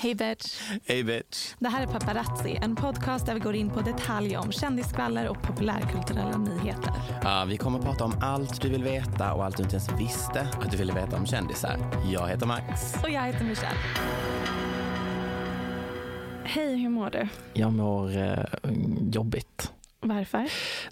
[0.00, 0.60] Hej bitch!
[0.86, 1.54] Hey, bitch.
[1.58, 5.42] Det här är Paparazzi, en podcast där vi går in på detaljer om kändisskvaller och
[5.42, 6.92] populärkulturella nyheter.
[7.22, 9.92] Ja, vi kommer att prata om allt du vill veta och allt du inte ens
[10.00, 11.78] visste att du ville veta om kändisar.
[12.12, 12.94] Jag heter Max.
[13.02, 13.78] Och jag heter Michelle.
[16.44, 17.28] Hej, hur mår du?
[17.52, 18.44] Jag mår eh,
[19.12, 19.72] jobbigt.
[20.00, 20.48] Varför?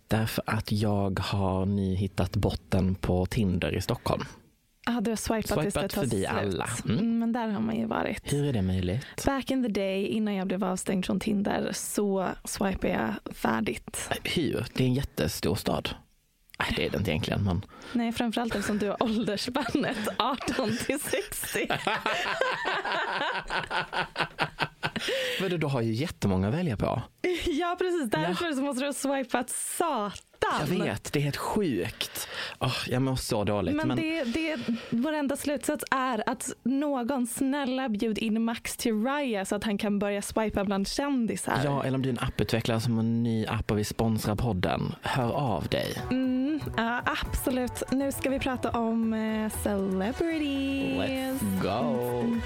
[0.08, 4.24] Därför att jag har nu hittat botten på Tinder i Stockholm.
[4.88, 6.28] Ah, du har swipat, tills Swipat det tar förbi slut.
[6.28, 6.68] alla.
[6.84, 6.98] Mm.
[6.98, 8.32] Mm, men där har man ju varit.
[8.32, 9.24] Hur är det möjligt?
[9.26, 14.08] Back in the day, innan jag blev avstängd från Tinder, så swipade jag färdigt.
[14.24, 14.66] Hur?
[14.74, 15.88] Det är en jättestor stad.
[16.58, 21.00] Nej, det är det inte egentligen, men Nej, framförallt eftersom du har åldersspannet 18 till
[21.00, 21.68] 60.
[25.40, 27.02] Vadå, du har ju jättemånga att välja på.
[27.46, 28.10] Ja, precis.
[28.10, 30.25] Därför så måste du ha swipat satan.
[30.60, 32.28] Jag vet, det är helt sjukt.
[32.60, 33.76] Oh, jag mår så dåligt.
[33.76, 34.58] Men, Men, Det, det,
[34.90, 39.78] vår enda slutsats är att någon snälla bjud in Max till Raya så att han
[39.78, 41.60] kan börja swipa bland kändisar.
[41.64, 44.36] Ja, eller om du är en apputvecklare som har en ny app och vill sponsra
[44.36, 46.02] podden, hör av dig.
[46.10, 47.82] Mm, ja, absolut.
[47.90, 51.42] Nu ska vi prata om eh, celebrities.
[51.42, 52.40] Let's go!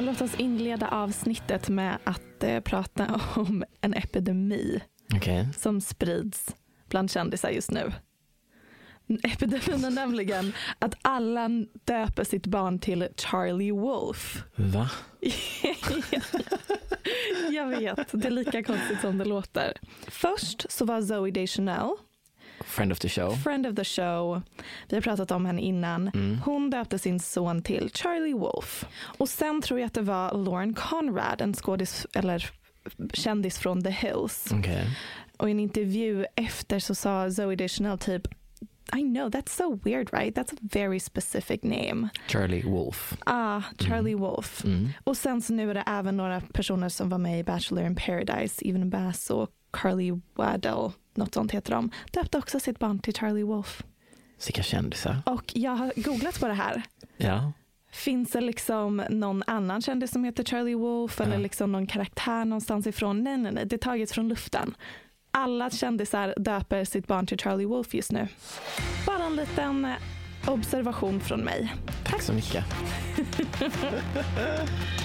[0.00, 4.80] Låt oss inleda avsnittet med att eh, prata om en epidemi
[5.16, 5.48] Okej.
[5.58, 6.54] som sprids
[6.88, 7.92] bland kändisar just nu.
[9.22, 11.48] Epidemin är nämligen att alla
[11.84, 14.42] döper sitt barn till Charlie Wolf.
[14.56, 14.90] Va?
[17.50, 19.72] Jag vet, det är lika konstigt som det låter.
[20.08, 21.88] Först så var Zoe Deschanel,
[22.60, 23.30] Friend of the show.
[23.36, 24.42] friend of the show,
[24.88, 26.10] vi har pratat om henne innan.
[26.44, 28.84] Hon döpte sin son till Charlie Wolf.
[29.18, 32.50] Och sen tror jag att det var Lauren Conrad, en skådis eller
[33.12, 34.48] kändis från The Hills.
[34.52, 34.98] Okej.
[35.36, 38.28] Och i en intervju efter så sa Zoe Deschanel typ
[38.92, 40.36] I know that's so weird right?
[40.36, 42.08] That's a very specific name.
[42.26, 43.16] Charlie Wolf.
[43.26, 44.64] Ah, Charlie Wolf.
[44.64, 44.88] Mm.
[45.04, 47.96] Och sen så nu är det även några personer som var med i Bachelor in
[47.96, 53.14] Paradise, Even Bass och Carly Waddell, något sånt heter de, döpte också sitt barn till
[53.14, 53.82] Charlie Wolf.
[54.46, 55.22] Vilka kändisar.
[55.26, 56.82] Och jag har googlat på det här.
[57.16, 57.52] Ja.
[57.94, 62.86] Finns det liksom någon annan kändis som heter Charlie Wolf eller liksom någon karaktär någonstans
[62.86, 63.24] ifrån?
[63.24, 64.76] Nej, nej, nej, det är taget från luften.
[65.30, 68.28] Alla kändisar döper sitt barn till Charlie Wolf just nu.
[69.06, 69.92] Bara en liten eh,
[70.46, 71.74] observation från mig.
[72.04, 72.64] Tack så mycket.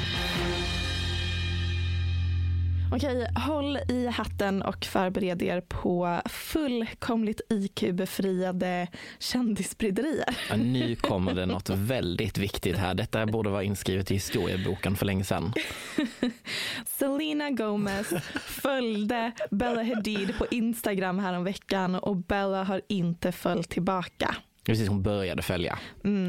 [2.92, 8.88] Okej, håll i hatten och förbered er på fullkomligt IQ-befriade
[9.20, 10.38] kändisspriderier.
[10.50, 12.94] Ja, nu kommer det något väldigt viktigt här.
[12.94, 15.54] Detta borde vara inskrivet i historieboken för länge sedan.
[16.86, 24.36] Selena Gomez följde Bella Hadid på Instagram häromveckan och Bella har inte följt tillbaka.
[24.64, 25.80] Precis, hon började följa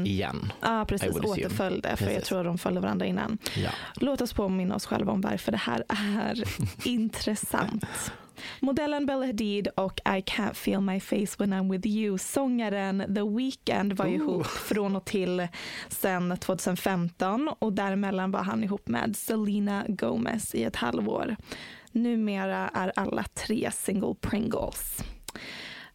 [0.05, 0.53] igen.
[0.61, 1.15] Ja, I precis.
[1.15, 2.29] Återföljde, för jag Precis.
[2.29, 3.37] tror de följde varandra innan.
[3.55, 3.69] Ja.
[3.95, 6.43] Låt oss påminna oss själva om varför det här är
[6.87, 8.11] intressant.
[8.59, 12.17] Modellen Bella Hadid och I can't feel my face when I'm with you.
[12.17, 15.47] Sångaren The Weeknd var ju ihop från och till
[15.89, 21.35] sen 2015 och däremellan var han ihop med Selena Gomez i ett halvår.
[21.91, 25.03] Numera är alla tre single Pringles.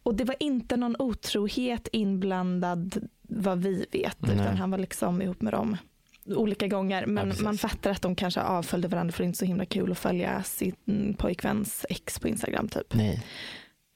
[0.07, 4.35] Och det var inte någon otrohet inblandad vad vi vet, Nej.
[4.35, 5.77] utan han var liksom ihop med dem
[6.25, 7.05] olika gånger.
[7.05, 7.43] Men precis.
[7.43, 9.97] man fattar att de kanske avföljde varandra för det är inte så himla kul att
[9.97, 12.93] följa sin pojkväns ex på Instagram typ.
[12.93, 13.23] Nej.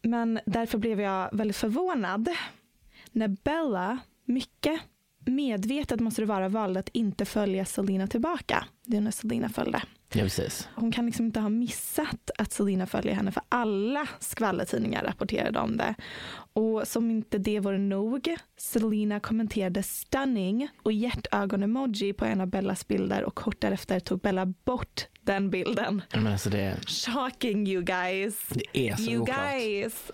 [0.01, 2.29] Men därför blev jag väldigt förvånad
[3.11, 4.81] när Bella, mycket
[5.25, 8.65] medvetet måste det vara, valde att inte följa Selena tillbaka.
[8.85, 9.81] Det är när Selena följde.
[10.13, 10.69] Ja, precis.
[10.75, 15.77] Hon kan liksom inte ha missat att Selena följer henne för alla skvallertidningar rapporterade om
[15.77, 15.95] det.
[16.53, 22.87] Och som inte det vore nog, Selena kommenterade stunning och hjärtögon-emoji på en av Bellas
[22.87, 26.01] bilder och kort därefter tog Bella bort den bilden.
[26.13, 28.45] Men alltså det, Shocking you guys.
[28.49, 29.37] det är så You oklart.
[29.51, 30.11] guys.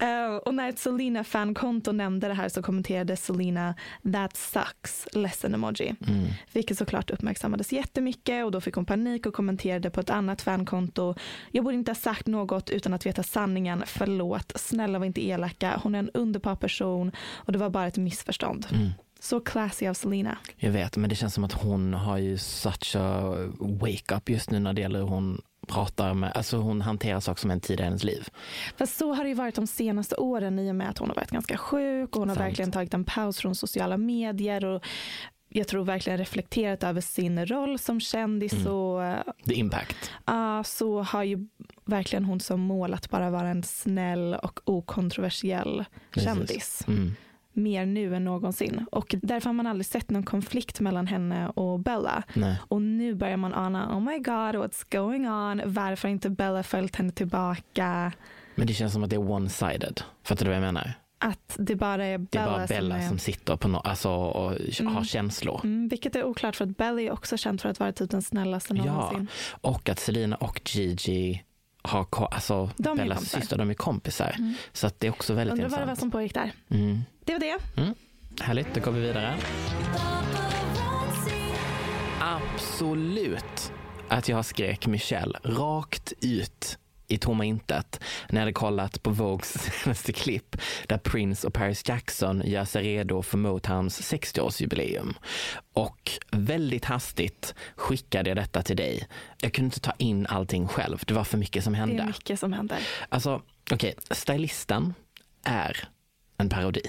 [0.00, 3.74] Eh, och när ett Selena-fankonto nämnde det här så kommenterade Selena
[4.12, 5.94] that sucks, ledsen emoji.
[6.08, 6.26] Mm.
[6.52, 11.14] Vilket såklart uppmärksammades jättemycket och då fick hon panik och kommenterade på ett annat fankonto.
[11.52, 13.82] Jag borde inte ha sagt något utan att veta sanningen.
[13.86, 15.79] Förlåt, snälla var inte elaka.
[15.82, 18.66] Hon är en underbar person och det var bara ett missförstånd.
[18.72, 18.90] Mm.
[19.20, 20.38] Så classy av Selena.
[20.56, 24.58] Jag vet, men det känns som att hon har ju such a wake-up just nu
[24.58, 27.82] när det gäller hur hon pratar med, alltså hon hanterar saker som en tid i
[27.82, 28.28] hennes liv.
[28.76, 31.16] Fast så har det ju varit de senaste åren i och med att hon har
[31.16, 32.48] varit ganska sjuk och hon har Sant.
[32.48, 34.84] verkligen tagit en paus från sociala medier och
[35.52, 38.66] jag tror verkligen reflekterat över sin roll som kändis Mm.
[38.72, 40.10] och eh, The impact.
[40.26, 41.46] ja, så har ju
[41.84, 46.28] verkligen hon som mål att bara vara en snäll och okontroversiell Precis.
[46.28, 46.84] kändis.
[46.88, 47.12] Mm.
[47.52, 48.86] Mer nu än någonsin.
[48.92, 52.22] Och därför har man aldrig sett någon konflikt mellan henne och Bella.
[52.34, 52.56] Nej.
[52.68, 55.62] Och nu börjar man ana, oh my god, what's going on?
[55.72, 58.12] Varför har inte Bella följt henne tillbaka?
[58.54, 60.00] Men det känns som att det är one-sided.
[60.22, 60.92] Fattar du vad jag menar?
[61.22, 63.08] Att det bara är Bella, bara Bella som är...
[63.08, 64.50] som sitter på no, alltså, och
[64.86, 65.60] har känslor.
[65.64, 68.22] Mm, vilket är oklart för att Bella är också känd för att vara typ den
[68.22, 69.26] snällaste Ja, någonsin.
[69.50, 71.44] och att Selina och Gigi
[71.82, 73.36] har, alltså De är Bellas kompisar.
[73.38, 73.42] Mm.
[73.42, 74.36] syster, de är kompisar.
[74.72, 76.00] Så att det är också väldigt Undrar vad det var intressant.
[76.00, 76.52] som pågick där.
[76.68, 77.00] Mm.
[77.24, 77.58] Det var det.
[77.82, 77.94] Mm.
[78.40, 79.34] Härligt, då går vi vidare.
[82.20, 83.72] Absolut
[84.08, 86.78] att jag skrek Michelle rakt ut
[87.10, 91.88] i tomma intet när jag hade kollat på Vogues senaste klipp där Prince och Paris
[91.88, 95.14] Jackson gör sig redo för Motowns 60-årsjubileum.
[95.72, 99.08] Och väldigt hastigt skickade jag detta till dig.
[99.42, 101.02] Jag kunde inte ta in allting själv.
[101.06, 102.02] Det var för mycket som Det hände.
[102.02, 102.78] är mycket som händer.
[103.08, 104.94] Alltså, okej, stylisten
[105.44, 105.88] är
[106.38, 106.82] en parodi.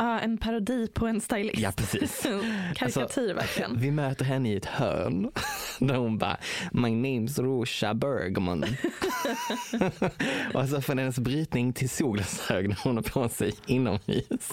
[0.00, 1.58] Ja, en parodi på en stylist.
[1.58, 2.22] Ja, precis.
[2.74, 3.80] Karikatyr Alltså, verkligen.
[3.80, 5.30] Vi möter henne i ett hörn
[5.78, 6.36] där hon bara
[6.72, 8.64] My name's Rosha Bergman.
[10.54, 14.52] och så från hennes brytning till solglasögon hon har på sig inomhus.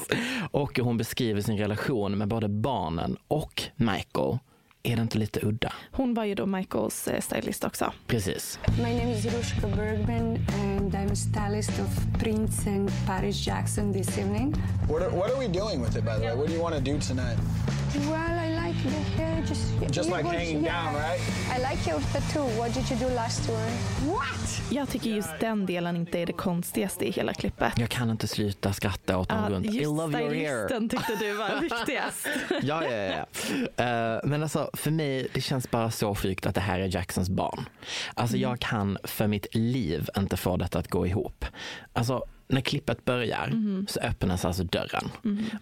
[0.52, 4.38] Och hon beskriver sin relation med både barnen och Michael.
[4.86, 5.74] Är det inte lite udda?
[5.92, 7.94] Hon var ju då Michaels eh, stylist också.
[8.08, 8.60] Precis.
[8.78, 14.18] My name is Rushka Bergman, and I'm a stylist of Prince and Paris Jackson this
[14.18, 14.56] evening.
[14.90, 16.36] What are, what are we doing with it, by the way?
[16.36, 17.38] What do you want to do tonight?
[17.96, 20.86] Well, I like the hair, just Just like hanging yeah.
[20.86, 21.20] down, right?
[21.58, 22.60] I like your tattoo.
[22.60, 23.58] What did you do last tour?
[24.14, 24.62] What?
[24.72, 27.74] Jag tycker just den delen inte är det konstigaste i hela klippet.
[27.78, 29.66] Jag kan inte sluta skratta åt dem Ja, runt.
[29.66, 30.68] I just love your hair.
[30.68, 32.28] stylisten tyckte du var viktigast.
[32.62, 33.26] Ja, ja, ja.
[33.86, 37.30] Eh, men alltså för mig, det känns bara så sjukt att det här är Jacksons
[37.30, 37.66] barn.
[38.14, 41.46] Alltså jag kan för mitt liv inte få detta att gå ihop.
[41.94, 43.52] Alltså när klippet börjar
[43.88, 45.12] så öppnas alltså dörren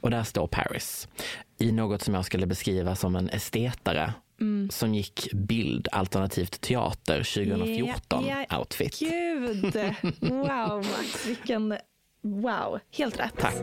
[0.01, 1.07] och där står Paris
[1.63, 4.13] i något som jag skulle beskriva som en estetare
[4.69, 8.99] som gick bild alternativt teater 2014 Ja, ja, outfit.
[8.99, 9.73] Gud!
[10.19, 11.27] Wow, Max.
[11.27, 11.77] Vilken...
[12.21, 13.37] Wow, helt rätt.
[13.37, 13.53] Tack.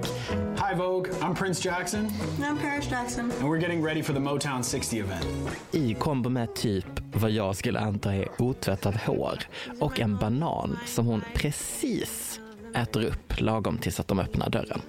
[0.56, 1.12] Hi, Vogue.
[1.20, 2.06] I'm Prince Jackson,
[2.38, 3.32] I'm Paris Jackson.
[3.40, 5.26] and we're getting ready for the Motown 60 event.
[5.72, 9.38] I kombo med typ vad jag skulle anta är otvättat hår
[9.80, 12.40] och en banan som hon precis
[12.74, 14.80] äter upp lagom tills att de öppnar dörren.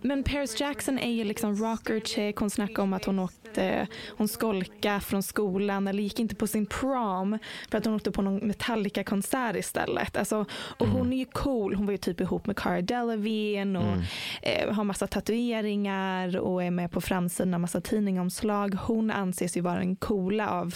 [0.00, 2.36] Men Paris Jackson är ju liksom rocker chick.
[2.36, 3.86] Hon snackade om att hon åkte,
[4.16, 7.38] hon skolkade från skolan eller gick inte på sin prom
[7.70, 10.16] för att hon åkte på någon Metallica-konsert istället.
[10.16, 11.74] Alltså, och hon är ju cool.
[11.74, 13.96] Hon var ju typ ihop med Cara Delevingne och
[14.42, 18.74] eh, har massa tatueringar och är med på framsidan av massa tidningsomslag.
[18.74, 20.74] Hon anses ju vara den coola av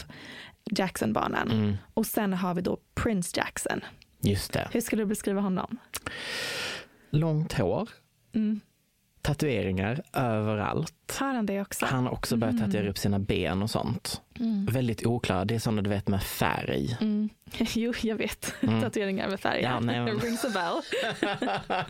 [0.71, 1.77] Jackson-barnen.
[1.95, 3.81] Och sen har vi då Prince Jackson.
[4.21, 4.69] Just det.
[4.73, 5.79] Hur skulle du beskriva honom?
[7.11, 7.89] Långt hår.
[9.23, 11.17] Tatueringar överallt.
[11.21, 11.87] Har han det också?
[11.87, 14.21] Han har också börjat tatuera upp sina ben och sånt.
[14.71, 15.45] Väldigt oklara.
[15.45, 16.97] Det är sådana du vet med färg.
[17.75, 18.55] Jo, jag vet.
[18.83, 19.63] Tatueringar med färg.
[19.63, 20.83] Ja, nej, men- Rings a bell.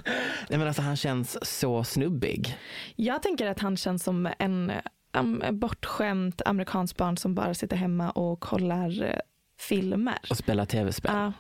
[0.49, 2.57] Nej, men alltså, han känns så snubbig.
[2.97, 4.73] Jag tänker att han känns som en
[5.19, 9.17] um, bortskämt amerikansk barn som bara sitter hemma och kollar eh,
[9.59, 10.19] filmer.
[10.31, 11.13] Och spelar tv-spel.
[11.15, 11.33] Ja.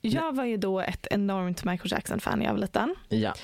[0.00, 2.94] jag var ju då ett enormt Michael Jackson-fan när jag var liten.
[3.08, 3.34] Ja.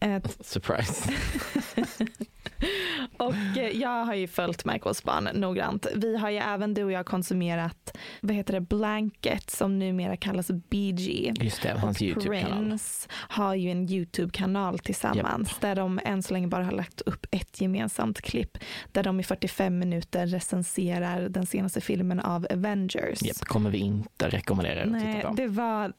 [0.00, 1.06] Eh, Surprise.
[3.16, 5.86] och eh, jag har ju följt Michaels barn noggrant.
[5.94, 10.50] Vi har ju även du och jag konsumerat, vad heter det, Blanket som numera kallas
[10.50, 11.32] BG.
[11.40, 12.68] Just det, hans och YouTube-kanal.
[12.68, 17.26] Prince har ju en YouTube-kanal tillsammans där de än så länge bara har lagt upp
[17.30, 18.58] ett gemensamt klipp
[18.92, 23.22] där de i 45 minuter recenserar den senaste filmen av Avengers.
[23.22, 25.34] Japp, kommer vi inte rekommendera er att Nej, titta på.
[25.34, 25.92] det var,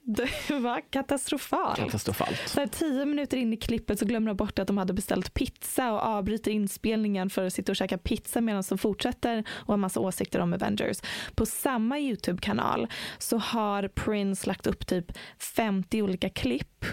[0.00, 1.78] det var katastrofalt.
[1.78, 2.42] Katastrofalt.
[2.46, 5.34] Så här, tio minuter in i klippet så glömmer de bort att de hade beställt
[5.34, 9.76] pizza och avbryter inspelningen för att sitta och käka pizza medan de fortsätter och har
[9.76, 11.00] massa åsikter om Avengers.
[11.34, 12.86] På samma YouTube-kanal
[13.18, 15.12] så har Prince lagt upp typ
[15.56, 16.84] 50 olika klipp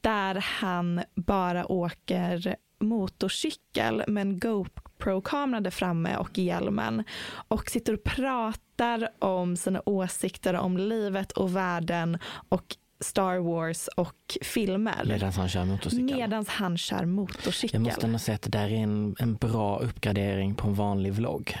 [0.00, 7.04] där han bara åker motorcykel med en GoPro-kamera där framme och i hjälmen
[7.48, 12.18] och sitter och pratar om sina åsikter om livet och världen
[12.48, 15.04] och Star Wars och filmer.
[15.06, 16.16] Medan han kör motorcykel.
[16.16, 17.80] Medan han kör motorcykel.
[17.80, 21.12] Jag måste ändå säga att det där är en, en bra uppgradering på en vanlig
[21.12, 21.56] vlogg.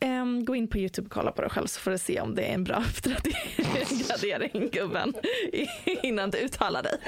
[0.00, 2.34] Ehm, gå in på YouTube och kolla på det själv så får du se om
[2.34, 2.84] det är en bra
[3.92, 5.14] uppgradering gubben.
[6.02, 6.98] Innan du uttalar dig.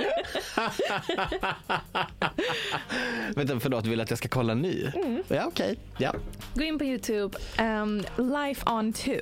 [3.36, 4.86] Vänta, förlåt, vill du att jag ska kolla ny?
[4.94, 5.22] Mm.
[5.28, 5.78] Ja, okej.
[5.98, 6.14] Ja.
[6.54, 7.38] Gå in på YouTube.
[7.58, 9.12] Ehm, Life on 2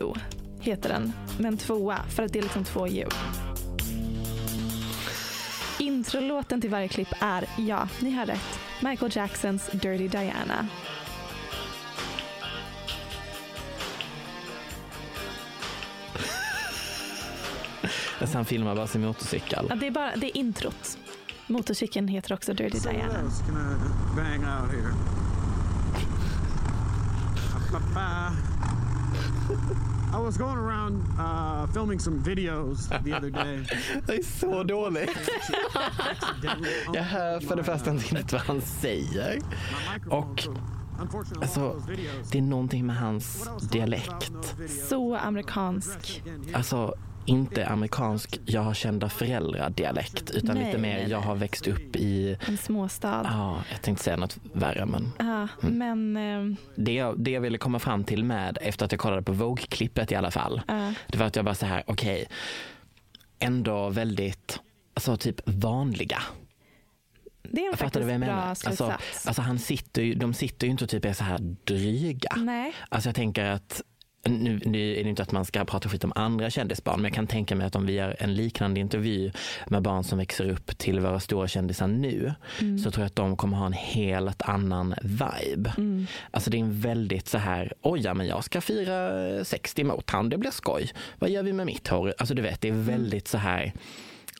[0.60, 1.12] heter den.
[1.38, 3.08] Men tvåa för att det är liksom två djur.
[5.94, 10.68] Introlåten till varje klipp är, ja, ni har rätt, Michael Jacksons Dirty Diana.
[18.20, 19.66] Alltså han filmar bara sin motorcykel.
[19.68, 20.98] Ja, det, är bara, det är introt.
[21.46, 23.30] Motorcykeln heter också Dirty Diana.
[24.16, 24.94] bang out here?
[30.14, 33.66] I was going around uh, filming some videos the other day.
[34.06, 35.10] Det är så dåligt.
[36.92, 39.38] Jag hör för det första inte riktigt vad han säger.
[40.10, 40.48] Och
[41.40, 41.82] alltså,
[42.32, 44.32] det är någonting med hans dialekt.
[44.88, 46.22] Så amerikansk.
[46.54, 46.94] Alltså,
[47.26, 51.66] inte amerikansk, jag har kända föräldrar dialekt, utan Nej, lite mer, nej, jag har växt
[51.66, 53.22] upp i, En småstad.
[53.32, 57.58] ja, jag tänkte säga något värre, men Ja, men ehm, det jag, det jag ville
[57.58, 60.92] komma fram till med, efter att jag kollade på Vogue-klippet i alla fall, Ja.
[61.08, 62.26] det var att jag bara så här, okej,
[63.38, 64.60] ändå väldigt,
[64.94, 66.22] alltså typ vanliga.
[67.42, 68.46] det är en Fattar du vad jag menar?
[68.48, 68.92] Alltså,
[69.26, 72.34] alltså han sitter ju, de sitter ju inte och typ är så här dryga.
[72.36, 72.72] Nej.
[72.88, 73.82] Alltså jag tänker att
[74.26, 77.14] nu, nu är det inte att man ska prata skit om andra kändisbarn, men jag
[77.14, 79.30] kan tänka mig att om vi gör en liknande intervju
[79.66, 82.78] med barn som växer upp till våra stora kändisar nu, Mm.
[82.78, 85.72] så tror jag att de kommer ha en helt annan vibe.
[85.78, 86.06] Mm.
[86.30, 89.10] Alltså det är en väldigt så här, oj ja men jag ska fira
[89.44, 90.90] 60 mot han, det blir skoj.
[91.18, 92.14] Vad gör vi med mitt hår?
[92.18, 92.84] Alltså du vet, det är Mm.
[92.86, 93.72] väldigt så här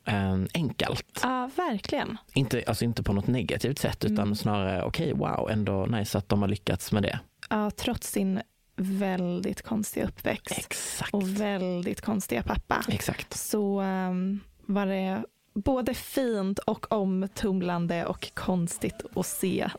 [0.07, 1.21] eh, enkelt.
[1.23, 2.17] Ja, verkligen.
[2.35, 4.35] Inte, alltså inte på något negativt sätt, utan Mm.
[4.37, 7.19] snarare okej, wow, ändå nice att de har lyckats med det.
[7.51, 8.41] Ja, trots sin
[8.77, 11.15] väldigt konstiga uppväxt Exakt.
[11.15, 13.37] och väldigt konstiga pappa Exakt.
[13.39, 19.71] så ehm, var det både fint och omtumlande och konstigt att se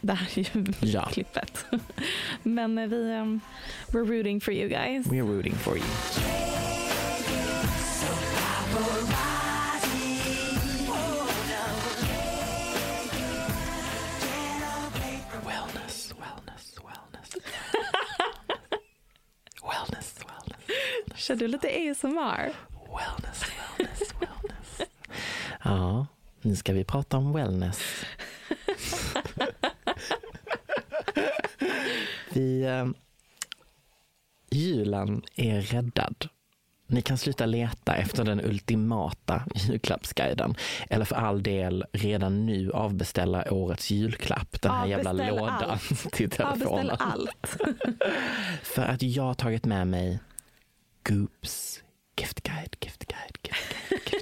[0.00, 0.48] det här
[0.84, 1.08] Ja.
[1.12, 1.64] klippet.
[2.42, 3.40] Men eh, vi, um,
[3.88, 5.06] we're rooting for you guys.
[5.06, 5.84] We're rooting for you.
[21.18, 22.52] Kör du lite ASMR?
[22.96, 23.42] Wellness,
[23.78, 24.80] wellness, wellness.
[25.64, 26.06] Ja,
[26.40, 27.80] nu ska vi prata om wellness.
[32.32, 32.62] vi...
[32.62, 32.86] Eh,
[34.50, 36.28] julen är räddad.
[36.86, 40.54] Ni kan sluta leta efter den ultimata julklappsguiden.
[40.90, 44.62] Eller för all del redan nu avbeställa årets julklapp.
[44.62, 46.12] Den här jävla Avbeställ lådan allt.
[46.12, 46.90] till telefonen.
[46.90, 47.56] Avbeställ allt.
[48.62, 50.18] För att jag har tagit med mig
[51.08, 51.82] Goops
[52.20, 53.72] gift guide, gift guide, gift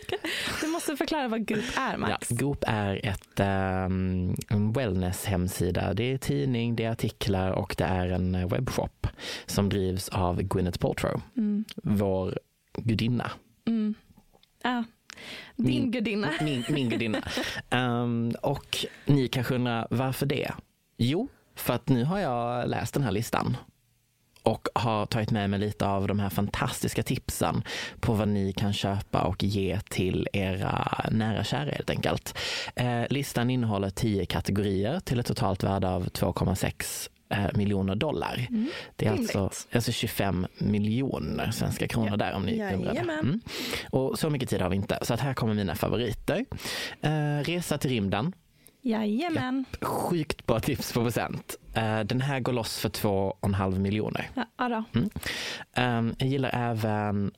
[0.08, 0.20] guide.
[0.60, 2.28] Du måste förklara vad Goop är, Ja, Max.
[2.28, 5.94] Goop är ett, um, en wellness-hemsida.
[5.94, 9.06] Det är tidning, det är artiklar och det är en eh, webbshop
[9.46, 11.64] som drivs av Gwyneth Paltrow, Mm.
[11.82, 12.38] vår
[12.78, 13.30] gudinna.
[13.66, 13.94] Mm.
[14.62, 14.84] Ja.
[15.56, 16.30] Din Min- gudinna.
[16.40, 17.22] Min, min gudinna.
[17.70, 20.52] um, och ni kanske undrar varför det?
[20.96, 23.56] Jo, för att nu har jag läst den här listan
[24.46, 27.62] och har tagit med mig lite av de här fantastiska tipsen
[28.00, 32.38] på vad ni kan köpa och ge till era nära kära helt enkelt.
[32.74, 38.46] Eh, listan innehåller 10 kategorier till ett totalt värde av 2,6 eh, miljoner dollar.
[38.48, 38.68] Mm.
[38.96, 39.66] Det är alltså, rimligt.
[39.72, 42.94] alltså 25 miljoner svenska kronor där om ni undrar.
[43.00, 43.40] Mm.
[43.90, 46.44] Och så mycket tid har vi inte, så att här kommer mina favoriter.
[47.00, 48.32] Eh, resa till rymden.
[48.86, 49.64] Jajamän.
[49.82, 51.56] Sjukt bra tips på present.
[51.74, 54.30] Eh, den här går loss för 2,5 miljoner.
[54.34, 54.84] Ja, ja.
[54.94, 55.10] Mm.
[56.08, 57.30] Um, jag gillar även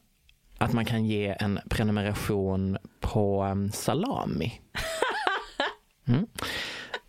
[0.59, 4.61] att man kan ge en prenumeration på um, salami.
[6.09, 6.27] Mm.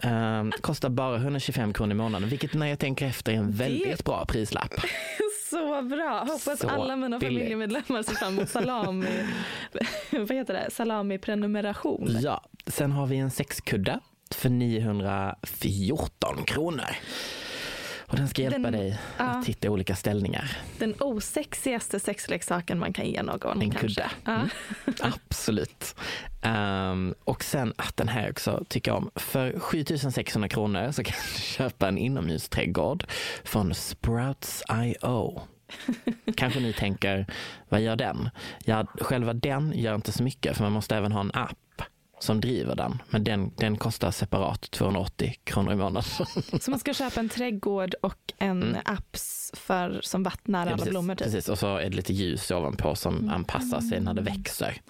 [0.04, 4.04] Um, kostar bara 125 kronor i månaden, vilket när jag tänker efter är en väldigt
[4.06, 4.74] bra prislapp.
[5.50, 6.20] Så bra.
[6.20, 7.38] Hoppas Så alla mina billigt.
[7.38, 9.08] familjemedlemmar ser fram emot salami.
[10.12, 10.72] vad heter det?
[10.72, 12.18] Salami-prenumeration.
[12.22, 14.00] Ja, sen har vi en sexkudde
[14.36, 16.90] för 914 kronor.
[18.00, 19.24] Och den ska hjälpa Den- dig ja.
[19.26, 20.58] att hitta olika ställningar.
[20.78, 23.62] Den osexigaste sexleksaken man kan ge någon.
[23.62, 24.12] En kudde.
[24.26, 24.32] Ja.
[24.36, 24.50] Mm.
[25.02, 25.96] Absolut.
[26.42, 29.12] Ehm, och sen att den här också tycker jag om.
[29.16, 33.06] För 7600 kronor så kan du köpa en inomhusträdgård
[33.44, 35.42] från Sprouts.io.
[36.36, 37.26] Kanske ni tänker,
[37.70, 38.30] vad gör den?
[38.66, 41.82] Ja, själva den gör inte så mycket för man måste även ha en app
[42.20, 43.02] som driver den.
[43.10, 46.04] Men den, den kostar separat 280 kronor i månaden.
[46.62, 49.18] Så man ska köpa en trädgård och en app
[49.54, 50.72] för, som vattnar alla Mm.
[50.72, 51.16] Ja, precis, blommor.
[51.16, 51.24] Typ.
[51.26, 51.50] precis.
[51.50, 54.82] Och så är det lite ljus ovanpå som anpassar sig när det växer.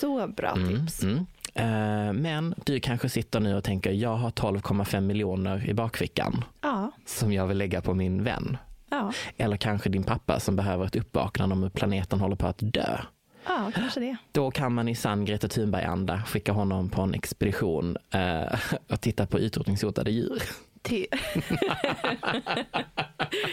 [0.00, 1.02] Så bra Mm, tips.
[1.02, 1.26] mm.
[1.54, 6.90] Eh, Men du kanske sitter nu och tänker, jag har 12,5 miljoner i bakfickan Ja,
[7.06, 8.56] som jag vill lägga på min vän.
[8.90, 12.58] ja, Eller kanske din pappa som behöver ett uppvaknande om hur planeten håller på att
[12.58, 12.98] dö.
[13.46, 14.16] Ja, kanske det.
[14.32, 18.58] Då kan man i sann Greta Thunberg-anda skicka honom på en expedition eh,
[18.88, 20.42] och titta på utrotningshotade djur.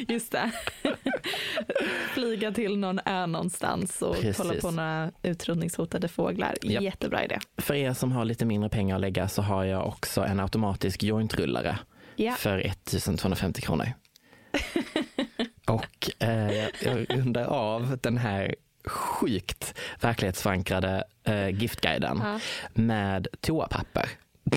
[0.07, 0.51] Just det.
[2.13, 4.37] Flyga till någon ö någonstans och Precis.
[4.37, 6.55] kolla på några utrotningshotade fåglar.
[6.61, 6.83] Japp.
[6.83, 7.39] Jättebra idé.
[7.57, 11.03] För er som har lite mindre pengar att lägga så har jag också en automatisk
[11.03, 11.79] jointrullare
[12.15, 12.31] Ja.
[12.31, 13.85] för 1250 kronor.
[15.67, 22.39] Och eh, jag rundar av den här sjukt verklighetsförankrade eh, giftguiden Ja.
[22.73, 24.09] med toapapper.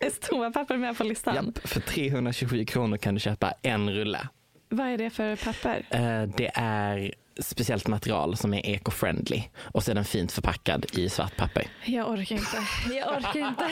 [0.00, 1.34] Är toapapper med på listan?
[1.34, 4.28] Japp, för 327 kronor kan du köpa en rulle.
[4.68, 5.86] Vad är det för papper?
[5.90, 11.08] Eh, det är speciellt material som är eco-friendly och så är den fint förpackad i
[11.08, 11.66] svart papper.
[11.84, 12.56] Jag orkar inte.
[12.96, 13.70] Jag orkar inte.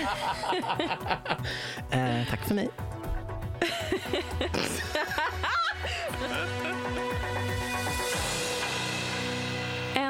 [1.99, 2.69] Eh, tack för mig.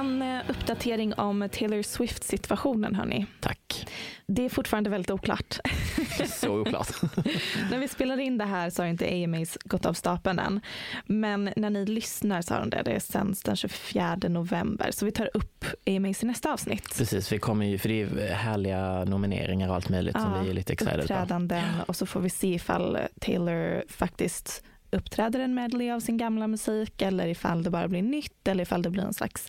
[0.03, 3.27] En eh, uppdatering om Taylor Swift-situationen, hörni.
[3.41, 3.87] Tack.
[4.27, 5.59] Det är fortfarande väldigt oklart.
[6.27, 6.88] Så oklart.
[7.71, 10.61] när vi spelar in det här så har inte AMAs gått av stapeln än.
[11.07, 12.83] Men när ni lyssnar så har de det.
[12.83, 14.91] Det sänds den 24 november.
[14.91, 16.95] Så vi tar upp AMAs i nästa avsnitt.
[16.99, 20.55] Precis, vi kommer ju, för det är härliga nomineringar och allt möjligt som vi är
[20.55, 21.03] lite excited på.
[21.03, 26.46] uppträdanden och så får vi se ifall Taylor faktiskt uppträder en medley av sin gamla
[26.46, 29.48] musik eller ifall det bara blir nytt eller ifall det blir en slags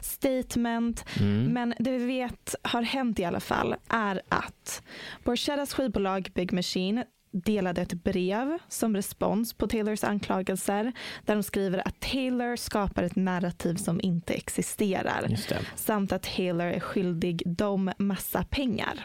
[0.00, 1.04] statement.
[1.20, 1.44] Mm.
[1.44, 4.82] Men det vi vet har hänt i alla fall är att
[5.24, 7.04] Borchettas skivbolag Big Machine
[7.34, 10.92] delade ett brev som respons på Taylors anklagelser
[11.24, 15.36] där de skriver att Taylor skapar ett narrativ som inte existerar
[15.74, 19.04] samt att Taylor är skyldig dem massa pengar.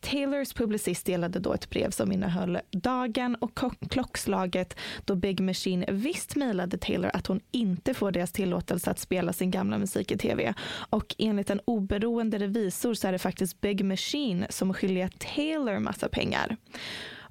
[0.00, 6.36] Taylors publicist delade då ett brev som innehöll dagen och klockslaget då Big Machine visst
[6.36, 10.54] mejlade Taylor att hon inte får deras tillåtelse att spela sin gamla musik i tv.
[10.90, 15.78] Och enligt en oberoende revisor så är det faktiskt Big Machine som är skyldiga Taylor
[15.78, 16.56] massa pengar.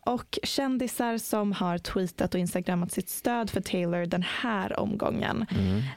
[0.05, 5.45] Och kändisar som har tweetat och instagrammat sitt stöd för Taylor den här omgången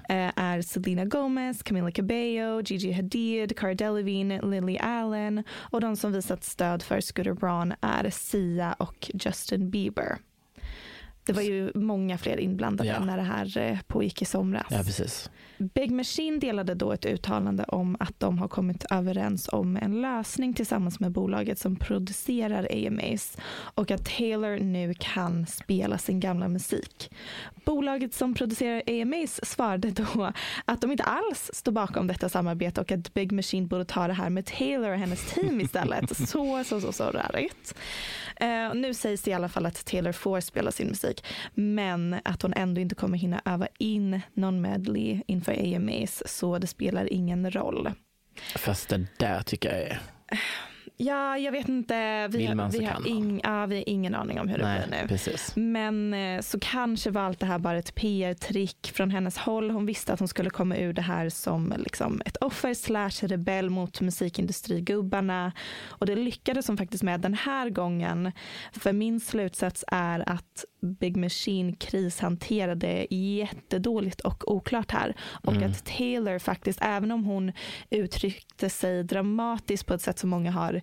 [0.08, 6.12] eh, är Selena Gomez, Camila Cabello, Gigi Hadid, Cara Delevingne, Lily Allen och de som
[6.12, 10.18] visat stöd för Scooter Braun är Sia och Justin Bieber.
[11.26, 13.04] Det var ju många fler inblandade Ja.
[13.04, 14.66] när det här eh, pågick i somras.
[14.70, 15.30] Ja, precis.
[15.58, 20.54] Big Machine delade då ett uttalande om att de har kommit överens om en lösning
[20.54, 23.36] tillsammans med bolaget som producerar AMAs
[23.74, 27.10] och att Taylor nu kan spela sin gamla musik.
[27.64, 30.32] Bolaget som producerar AMAs svarade då
[30.64, 34.12] att de inte alls står bakom detta samarbete och att Big Machine borde ta det
[34.12, 36.16] här med Taylor och hennes team istället.
[36.28, 37.74] så, så, så, så rörigt.
[38.36, 42.42] Eh, nu sägs det i alla fall att Taylor får spela sin musik men att
[42.42, 47.50] hon ändå inte kommer hinna öva in någon medley inför AMAs så det spelar ingen
[47.50, 47.90] roll.
[48.56, 50.00] Fast det där tycker jag är...
[50.96, 52.28] Ja, jag vet inte.
[52.28, 54.58] Vi, Vill har, man så vi, har ing, ja, vi har ingen aning om hur
[54.58, 55.08] det Nej, blir nu.
[55.08, 55.52] precis.
[55.56, 59.70] Men eh, så kanske var allt det här bara ett PR-trick från hennes håll.
[59.70, 63.70] Hon visste att hon skulle komma ur det här som liksom ett offer slash rebell
[63.70, 65.52] mot musikindustrigubbarna.
[65.86, 68.32] Och det lyckades hon faktiskt med den här gången.
[68.72, 70.64] För min slutsats är att
[71.00, 75.16] Big Machine krishanterade jättedåligt och oklart här.
[75.42, 75.70] Och Mm.
[75.70, 77.52] att Taylor faktiskt, även om hon
[77.90, 80.80] uttryckte sig dramatiskt på ett sätt som många har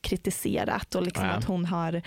[0.00, 1.30] kritiserat och liksom Ja.
[1.32, 2.02] att hon har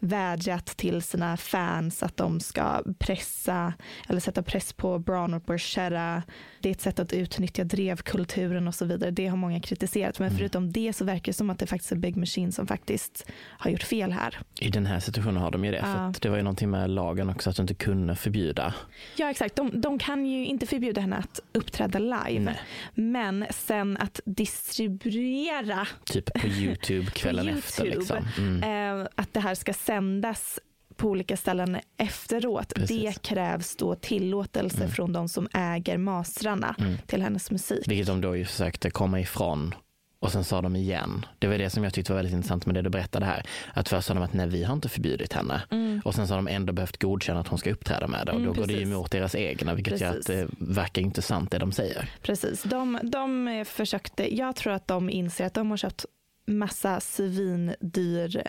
[0.00, 3.72] vädjat till sina fans att de ska pressa
[4.08, 6.22] eller sätta press på Brown och Borchetta.
[6.60, 9.10] Det är ett sätt att utnyttja drevkulturen och så vidare.
[9.10, 10.18] Det har många kritiserat.
[10.18, 13.26] Men förutom det så verkar det som att det faktiskt är Big Machine som faktiskt
[13.40, 14.38] har gjort fel här.
[14.60, 15.80] I den här situationen har de ju det.
[15.80, 15.94] För Ja.
[16.08, 18.74] att det var ju någonting med lagen också att du inte kunde förbjuda.
[19.16, 22.54] Ja exakt, de, de kan ju inte förbjuda henne att uppträda live.
[22.94, 27.84] Men sen att distribuera Typ på YouTube kvällen efter.
[27.86, 28.26] YouTube, Liksom.
[28.38, 29.00] Mm.
[29.00, 30.58] eh, att det här ska sändas
[30.96, 32.72] på olika ställen efteråt.
[32.74, 33.02] Precis.
[33.14, 34.90] Det krävs då tillåtelse Mm.
[34.90, 36.96] från de som äger mastrarna Mm.
[37.06, 37.84] till hennes musik.
[37.88, 39.74] Vilket de då ju försökte komma ifrån.
[40.18, 41.26] Och sen sa de igen.
[41.38, 43.42] Det var det som jag tyckte var väldigt intressant med det du berättade här.
[43.74, 45.62] Att först sa de att nej, vi har inte förbjudit henne.
[45.70, 46.00] Mm.
[46.04, 48.32] Och sen så har de ändå behövt godkänna att hon ska uppträda med det.
[48.32, 48.92] Och Mm, då går det ju precis.
[48.94, 50.26] emot deras egna, vilket gör att Precis.
[50.26, 52.10] det verkar inte sant det de säger.
[52.22, 56.04] Precis, de, de försökte, jag tror att de inser att de har köpt
[56.46, 58.42] massa svindyr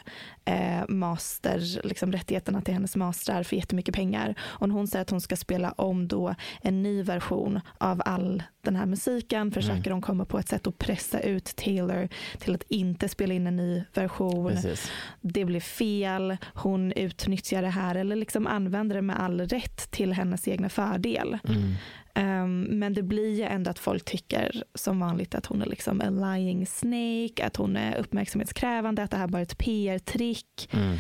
[0.45, 4.35] eh, master, liksom rättigheterna till hennes mastrar för jättemycket pengar.
[4.41, 8.75] Och hon säger att hon ska spela om då en ny version av all den
[8.75, 13.09] här musiken försöker de komma på ett sätt att pressa ut Taylor till att inte
[13.09, 14.51] spela in en ny version.
[14.51, 14.91] Precis.
[15.21, 20.13] Det blir fel, hon utnyttjar det här eller liksom använder det med all rätt till
[20.13, 21.37] hennes egna fördel.
[21.47, 21.73] Mm.
[22.17, 26.01] Um, men det blir ju ändå att folk tycker som vanligt att hon är liksom
[26.01, 30.69] a lying snake, att hon är uppmärksamhetskrävande, att det här bara är ett PR-trick.
[30.73, 30.97] Mm.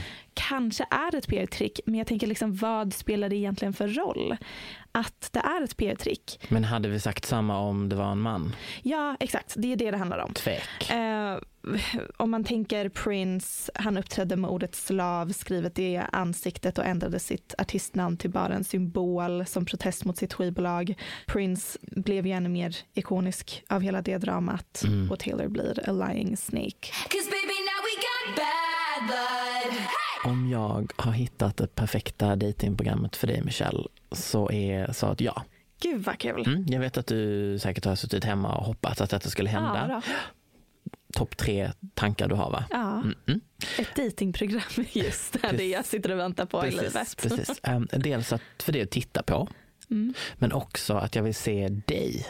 [0.49, 4.37] Kanske är det ett PR-trick, men jag tänker liksom vad spelar det egentligen för roll?
[4.91, 6.39] Att det är ett PR-trick.
[6.49, 8.55] Men hade vi sagt samma om det var en man?
[8.83, 9.53] Ja, exakt.
[9.57, 10.33] Det är det det handlar om.
[10.33, 10.89] Tvek.
[10.91, 11.37] Eh,
[12.17, 17.53] om man tänker Prince, han uppträdde med ordet slav skrivet i ansiktet och ändrade sitt
[17.57, 20.93] artistnamn till bara en symbol som protest mot sitt skivbolag.
[21.25, 25.11] Prince blev ju ännu mer ikonisk av hela det dramat Mm.
[25.11, 26.87] och Taylor blir a lying snake.
[30.25, 35.43] Om jag har hittat det perfekta datingprogrammet för dig Michelle så är svaret ja.
[35.81, 36.47] Gud vad kul.
[36.47, 39.87] Mm, jag vet att du säkert har suttit hemma och hoppats att detta skulle hända.
[39.89, 40.01] Ja.
[41.13, 42.65] Topp tre tankar du har va?
[42.69, 42.93] ja.
[42.93, 43.41] Mm, mm.
[43.79, 46.93] ett datingprogram just där det jag sitter och väntar på i livet.
[47.17, 47.61] precis.
[47.67, 49.47] Um, dels att för det att titta på,
[49.89, 50.13] Mm.
[50.37, 52.27] men också att jag vill se dig.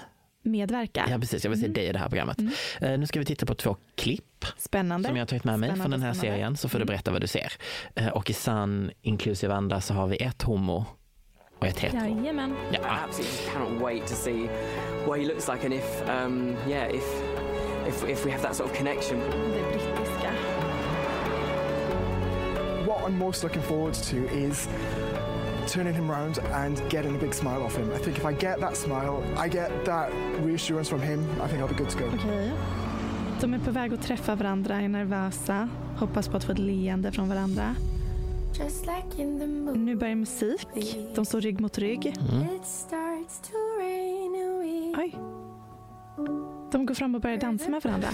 [0.49, 1.07] Medverka.
[1.09, 1.43] Ja, precis.
[1.43, 1.73] Jag vill se Mm.
[1.73, 2.37] dig i det här programmet.
[2.81, 5.07] Eh, nu ska vi titta på två klipp Spännande.
[5.09, 6.37] som jag har tagit med mig från Spännande, den här spännande.
[6.37, 6.87] serien, så får du Mm.
[6.87, 7.51] berätta vad du ser.
[7.95, 10.85] Eh, och i sann inklusiv anda så har vi ett homo
[11.59, 11.99] och ett hetero.
[12.19, 12.55] Jajamän.
[12.71, 12.79] Ja.
[12.79, 14.47] I absolutely cannot wait to see
[15.07, 17.03] what he looks like and if, um, yeah, if,
[17.87, 19.19] if, if we have that sort of connection.
[19.19, 20.31] Det brittiska.
[22.87, 24.69] What I'm most looking forward to is
[25.67, 27.91] turning him round and getting a big smile off him.
[27.91, 30.11] I think if I get that smile, I get that
[30.45, 32.05] reassurance from him, I think I'll be good to go.
[32.05, 32.51] Okej.
[33.41, 37.11] De är på väg att träffa varandra, är nervösa, hoppas på att få ett leende
[37.11, 37.75] från varandra.
[39.75, 40.67] Nu börjar musik.
[41.15, 42.13] De står rygg mot rygg.
[44.97, 45.15] Oj.
[46.71, 48.07] De går fram och börjar dansa med varandra.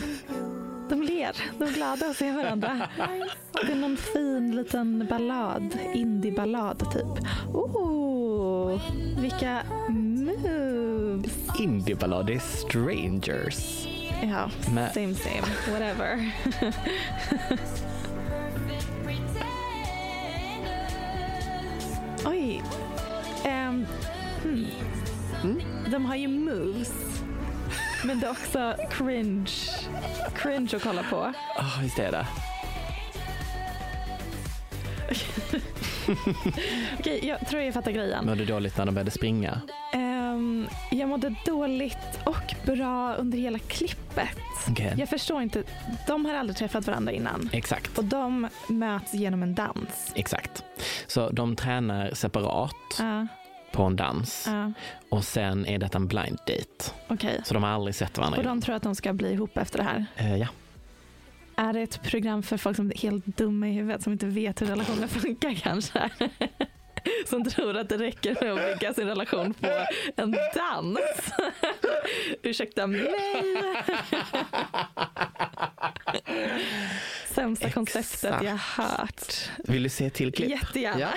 [0.89, 2.89] De ler, de är glada att se varandra.
[3.65, 7.27] Det är någon fin liten ballad, indie-ballad typ.
[7.53, 8.81] Oh,
[9.21, 11.31] vilka moves!
[11.59, 13.87] Indieballad är Strangers.
[14.23, 16.31] Ja, Med- same same, whatever.
[22.25, 22.63] Oj.
[23.45, 23.85] Ehm,
[24.43, 25.61] hmm.
[25.91, 26.93] De har ju moves.
[28.05, 29.51] Men det är också cringe.
[30.35, 31.33] Cringe att kolla på.
[31.57, 32.27] Ja, visst är det.
[36.99, 38.25] Okej, jag tror jag fattar grejen.
[38.25, 39.61] Mådde dåligt när de började springa.
[39.93, 44.37] Ehm, jag mådde dåligt och bra under hela klippet.
[44.69, 44.93] Okej.
[44.97, 45.63] Jag förstår inte.
[46.07, 47.49] De har aldrig träffat varandra innan.
[47.53, 47.97] Exakt.
[47.97, 50.11] Och de möts genom en dans.
[50.15, 50.63] Exakt.
[51.07, 53.27] Så de tränar separat Ja,
[53.73, 54.71] på en dans ja,
[55.09, 56.91] och sen är detta en blind date.
[57.07, 57.41] okej.
[57.43, 59.77] Så de har aldrig sett varandra Och de tror att de ska bli ihop efter
[59.77, 60.05] det här.
[60.15, 60.47] Eh, ja.
[61.55, 64.61] Är det ett program för folk som är helt dumma i huvudet som inte vet
[64.61, 66.09] hur relationer funkar kanske?
[67.29, 69.67] Som tror att det räcker med att bygga sin relation på
[70.15, 70.99] en dans.
[72.43, 73.07] Ursäkta mig.
[77.27, 78.43] sämsta konceptet Exakt.
[78.43, 79.49] jag hört.
[79.57, 80.49] Vill du se ett till klipp?
[80.49, 80.99] Jättegärna.
[80.99, 81.09] Ja.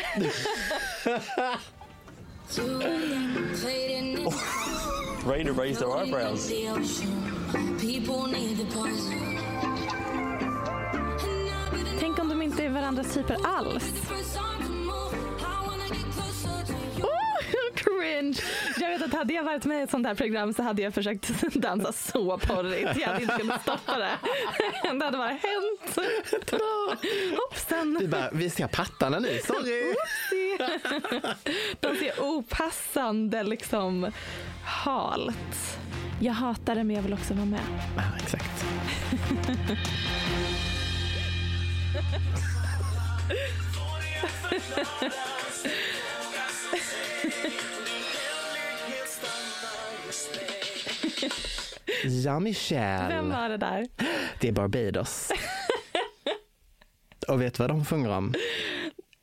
[5.27, 6.51] Ready to raise their eyebrows.
[12.01, 14.11] Tänk om de inte är varandras typer alls.
[18.35, 18.49] Cringe!
[18.81, 20.95] Jag vet att hade jag varit med i ett sånt här program så hade jag
[20.95, 23.01] försökt dansa så porrigt.
[23.01, 24.11] Jag hade inte kunnat stoppa det.
[24.99, 25.99] Det hade bara hänt.
[27.37, 27.95] Hoppsan!
[27.95, 29.95] Du bara, vi ser pattarna nu, sorry.
[31.81, 34.13] De ser opassande liksom
[34.65, 35.79] halt.
[36.21, 37.61] Jag hatar det men jag vill också vara med.
[37.97, 38.65] Ja, exakt.
[52.07, 53.09] Ja, Michelle.
[53.09, 53.87] Vem var det där?
[54.41, 55.33] Det är Barbados.
[57.29, 58.35] Och vet du vad de sjunger om?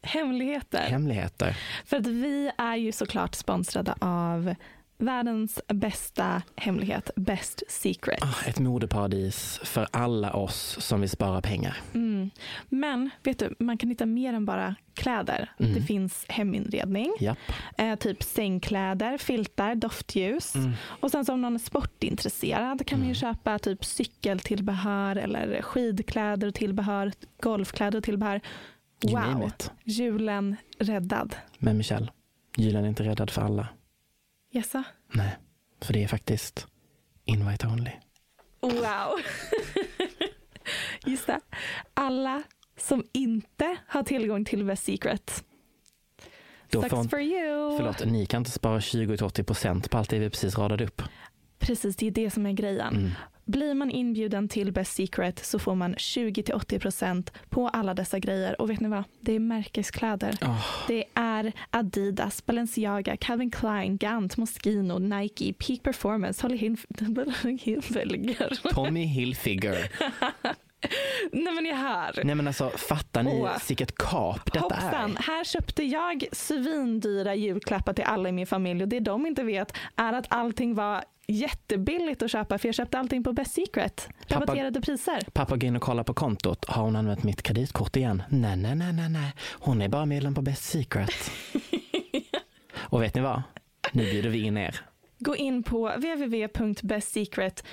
[0.04, 0.82] Hemligheter.
[0.90, 1.58] Hemligheter.
[1.86, 4.56] För att vi är ju såklart sponsrade av
[5.04, 8.20] världens bästa hemlighet, Best Secret.
[8.22, 11.78] Ah, Ett modeparadis för alla oss som vill spara pengar.
[11.94, 12.30] Mm.
[12.70, 15.52] Men vet du, man kan hitta mer än bara kläder.
[15.60, 15.74] Mm.
[15.74, 17.14] Det finns heminredning,
[17.78, 20.56] eh, typ sängkläder, filtar, doftljus.
[20.56, 20.72] Mm.
[20.86, 26.54] Och sen som någon är sportintresserad kan man ju köpa typ cykeltillbehör eller skidkläder och
[26.56, 27.12] tillbehör,
[27.42, 28.42] golfkläder och tillbehör.
[29.04, 29.52] Wow,
[29.84, 31.36] julen räddad.
[31.58, 32.08] Men Michelle,
[32.58, 33.68] julen är inte räddad för alla.
[34.54, 34.84] Jessa?
[35.14, 35.38] Nej,
[35.82, 36.68] för det är faktiskt
[37.26, 37.92] invite only.
[38.62, 39.20] Wow.
[41.06, 41.40] Just det.
[41.94, 42.44] Alla
[42.78, 45.44] som inte har tillgång till Best Secret.
[46.70, 47.78] Då Sucks får- for you.
[47.78, 51.02] Förlåt, ni kan inte spara 20-80 procent på allt det vi precis radade upp.
[51.60, 52.96] Precis, det är det som är grejen.
[52.96, 53.12] Mm.
[53.46, 58.62] Blir man inbjuden till Best Secret så får man 20-80% på alla dessa grejer.
[58.62, 59.04] Och vet ni vad?
[59.22, 60.38] Det är märkeskläder.
[60.88, 68.70] Det är Adidas, Balenciaga, Calvin Klein, Gant, Moschino, Nike, Peak Performance, Holly Hilfiger.
[68.74, 69.92] Tommy Hilfiger.
[71.32, 72.22] Nej men jag hör.
[72.24, 73.52] Nej men alltså fattar ni Åh.
[73.68, 75.22] vilket kap detta Hoppsan, är?
[75.22, 79.74] här köpte jag svindyra julklappar till alla i min familj och det de inte vet
[79.96, 84.10] är att allting var jättebilligt att köpa för jag köpte allting på Best Secret.
[84.28, 85.20] Rabatterade priser.
[85.34, 86.66] Pappa går in och kollar på kontot.
[86.66, 88.24] Har hon använt mitt kreditkort igen?
[88.30, 89.34] Nej, nej, nej, nej, nej.
[89.52, 91.32] Hon är bara medlem på Best Secret.
[92.76, 93.42] och vet ni vad?
[93.92, 94.80] Nu bjuder vi in er.
[95.20, 97.64] Gå in på www.bestsecret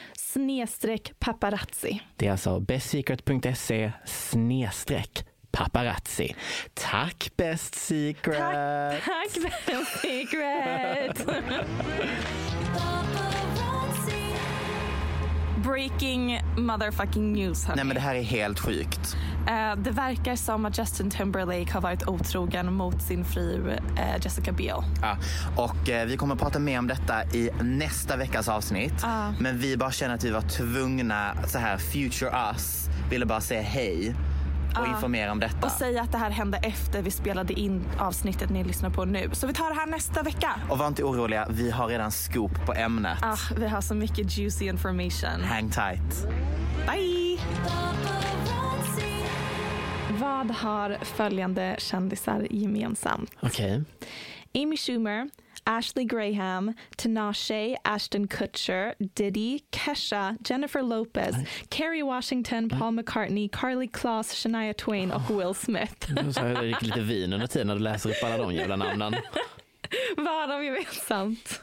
[1.19, 2.03] paparazzi.
[2.17, 6.35] Det är alltså bestsecret.se snedstreck paparazzi.
[6.75, 9.03] Tack Best Secret!
[9.05, 9.35] Tack
[9.67, 11.27] Best Secret!
[15.65, 17.77] Breaking motherfucking news hörni.
[17.77, 19.17] Nej men det här är helt sjukt.
[19.49, 24.53] Eh, det verkar som att Justin Timberlake har varit otrogen mot sin fru eh, Jessica
[24.53, 24.83] Biel.
[25.03, 25.17] Ja,
[25.57, 29.05] och eh, vi kommer att prata mer om detta i nästa veckas avsnitt.
[29.39, 33.63] Men vi bara känner att vi var tvungna, så här, future us, ville bara säga
[33.63, 34.15] hej
[34.79, 34.91] och Ja.
[34.91, 35.67] informera om detta.
[35.67, 39.31] Och säga att det här hände efter vi spelade in avsnittet ni lyssnar på nu.
[39.33, 40.55] Så vi tar det här nästa vecka.
[40.71, 43.19] Och var inte oroliga, vi har redan scoop på ämnet.
[43.23, 45.43] Ah, vi har så mycket juicy information.
[45.45, 46.27] Hang tight.
[46.87, 47.39] Bye!
[50.11, 53.31] Vad har följande kändisar gemensamt?
[53.41, 53.83] Okej.
[54.55, 55.31] Amy Schumer,
[55.67, 61.37] Ashley Graham, Tinashe, Ashton Kutcher, Diddy, Kesha, Jennifer Lopez,
[61.71, 66.11] Kerry Washington, Paul McCartney, Carly Kloss, Shania Twain och Will Smith.
[66.37, 69.15] Jag dricker lite vin under tiden när du läser upp alla de jävla namnen.
[70.17, 71.61] Vad har de gemensamt?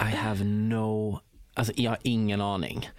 [0.00, 1.20] I have no...
[1.54, 2.90] Alltså jag har ingen aning.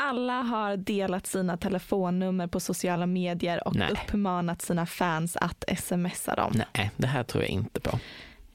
[0.00, 3.90] Alla har delat sina telefonnummer på sociala medier och Nej.
[3.92, 6.52] uppmanat sina fans att smsa dem.
[6.74, 7.98] Nej, det här tror jag inte på.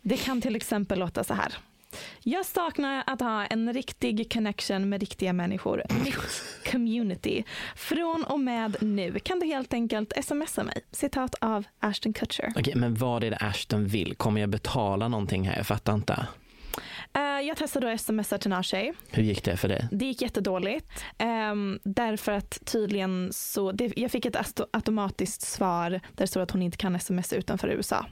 [0.02, 1.54] Det kan till exempel låta så här.
[2.20, 5.84] Jag saknar att ha en riktig connection med riktiga människor.
[6.04, 6.16] Mitt
[6.72, 7.44] community.
[7.76, 10.82] Från och med nu kan du helt enkelt smsa mig.
[10.92, 12.54] Citat av Ashton Kutcher.
[12.56, 14.16] Okej, men vad är det Ashton vill?
[14.16, 15.58] Kommer jag betala någonting här?
[15.58, 16.28] Jag fattar inte.
[17.14, 18.94] Eh, jag testade att smsa till Nashay.
[19.10, 19.88] Hur gick det för dig?
[19.92, 21.04] Det gick jättedåligt.
[21.52, 26.52] Um, därför att tydligen så, det, jag fick ett automatiskt svar där det står att
[26.52, 28.06] hon inte kan smsa utanför USA.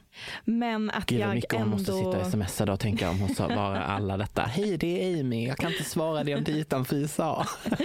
[0.45, 1.77] Men att Gud jag mycket hon ändå...
[1.77, 4.41] måste sitta och smsa då tänker jag om hon svarar alla detta.
[4.41, 7.47] Hej det är Amy, jag kan inte svara det om det är utanför USA.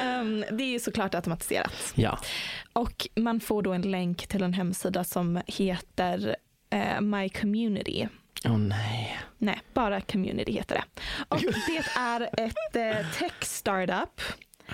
[0.00, 1.92] Ehm, det är ju såklart automatiserat.
[1.94, 2.18] Ja,
[2.72, 6.36] Och man får då en länk till en hemsida som heter
[6.70, 8.08] eh, My Community.
[8.44, 9.20] Åh nej.
[9.38, 11.02] Nej, bara Community heter det.
[11.28, 14.20] Och det är ett eh, tech startup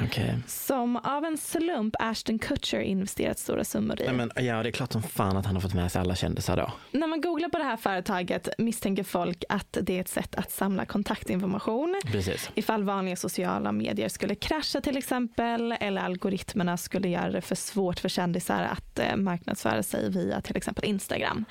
[0.03, 0.39] Okej.
[0.47, 4.05] som av en slump Ashton Kutcher investerat stora summor i.
[4.05, 6.15] Nej, men, ja, det är klart som fan att han har fått med sig alla
[6.15, 6.73] kändisar då.
[6.91, 10.51] När man googlar på det här företaget misstänker folk att det är ett sätt att
[10.51, 12.01] samla kontaktinformation.
[12.07, 12.51] Precis.
[12.55, 18.01] Ifall vanliga sociala medier skulle krascha till exempel eller algoritmerna skulle göra det för svårt
[18.01, 21.45] för kändisar att eh, marknadsföra sig via till exempel Instagram.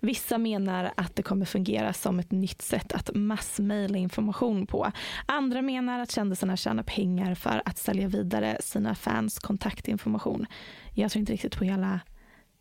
[0.00, 4.92] Vissa menar att det kommer fungera som ett nytt sätt att massmejla information på.
[5.26, 10.46] Andra menar att kändisarna tjänar pengar för att sälja vidare sina fans kontaktinformation.
[10.94, 12.00] Jag tror inte riktigt på hela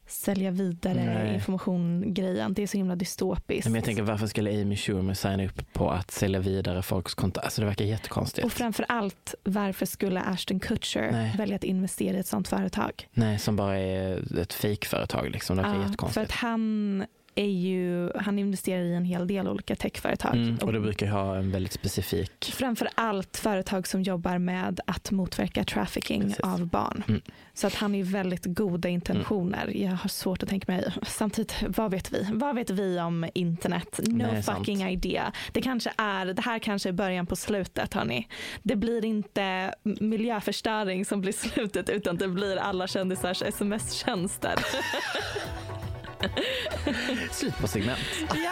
[0.08, 2.54] sälja vidare information-grejen.
[2.54, 3.66] Det är så himla dystopiskt.
[3.66, 7.40] Men jag tänker varför skulle Amy Schumer signa upp på att sälja vidare folks konto?
[7.40, 8.46] Alltså det verkar jättekonstigt.
[8.46, 11.36] Och framför allt, varför skulle Ashton Kutcher Nej.
[11.38, 13.08] välja att investera i ett sånt företag?
[13.14, 15.58] Nej, som bara är ett fejkföretag liksom.
[15.58, 16.26] Det verkar Ja, för jättekonstigt.
[16.26, 20.34] att han är ju, han investerar i en hel del olika techföretag.
[20.34, 22.52] Mm, och det brukar ha en väldigt specifik...
[22.54, 27.04] Framför allt företag som jobbar med att motverka trafficking av barn.
[27.08, 27.22] Mm.
[27.54, 29.72] Så att han är väldigt goda intentioner.
[29.76, 32.28] Jag har svårt att tänka mig, samtidigt, vad vet vi?
[32.34, 34.00] Vad vet vi om internet?
[34.04, 34.58] No Nej, sant.
[34.58, 35.32] fucking idea.
[35.52, 38.28] Det kanske är, det här kanske är början på slutet hörni.
[38.64, 44.56] Det blir inte miljöförstöring som blir slutet utan det blir alla kändisars sms-tjänster.
[47.32, 48.00] Slut på segment.
[48.20, 48.52] ja.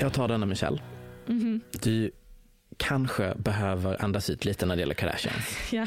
[0.00, 0.82] Jag tar denna Michelle.
[1.26, 1.60] Mhm.
[1.82, 2.10] Du
[2.76, 5.58] kanske behöver andas ut lite när det gäller Kardashians.
[5.72, 5.86] Ja,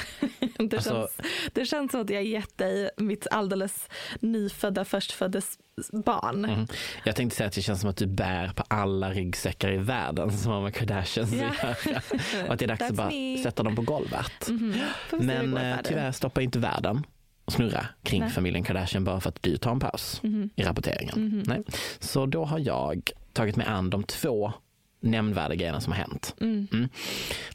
[0.58, 5.58] det, Alltså- känns, det känns som att jag gett dig mitt alldeles nyfödda förstföddes
[6.06, 6.46] barn.
[6.46, 6.68] Mm.
[7.06, 10.38] Jag tänkte säga att det känns som att du bär på alla ryggsäckar i världen
[10.38, 11.48] som har med Kardashians Ja.
[11.70, 12.02] att göra.
[12.48, 13.44] Och att det är dags That's att bara me.
[13.44, 14.32] sätta dem på golvet.
[14.48, 17.04] Hur det Men eh, tyvärr stoppar inte världen
[17.48, 18.30] snurra kring Nej.
[18.30, 20.50] familjen Kardashian bara för att du tar en paus Mhm.
[20.56, 21.26] i rapporteringen.
[21.28, 21.44] Mhm.
[21.48, 21.62] Nej.
[22.00, 24.54] Så då har jag tagit mig an de två
[25.00, 26.36] nämnvärda grejerna som har hänt.
[26.42, 26.68] Mm.
[26.74, 26.90] Mm.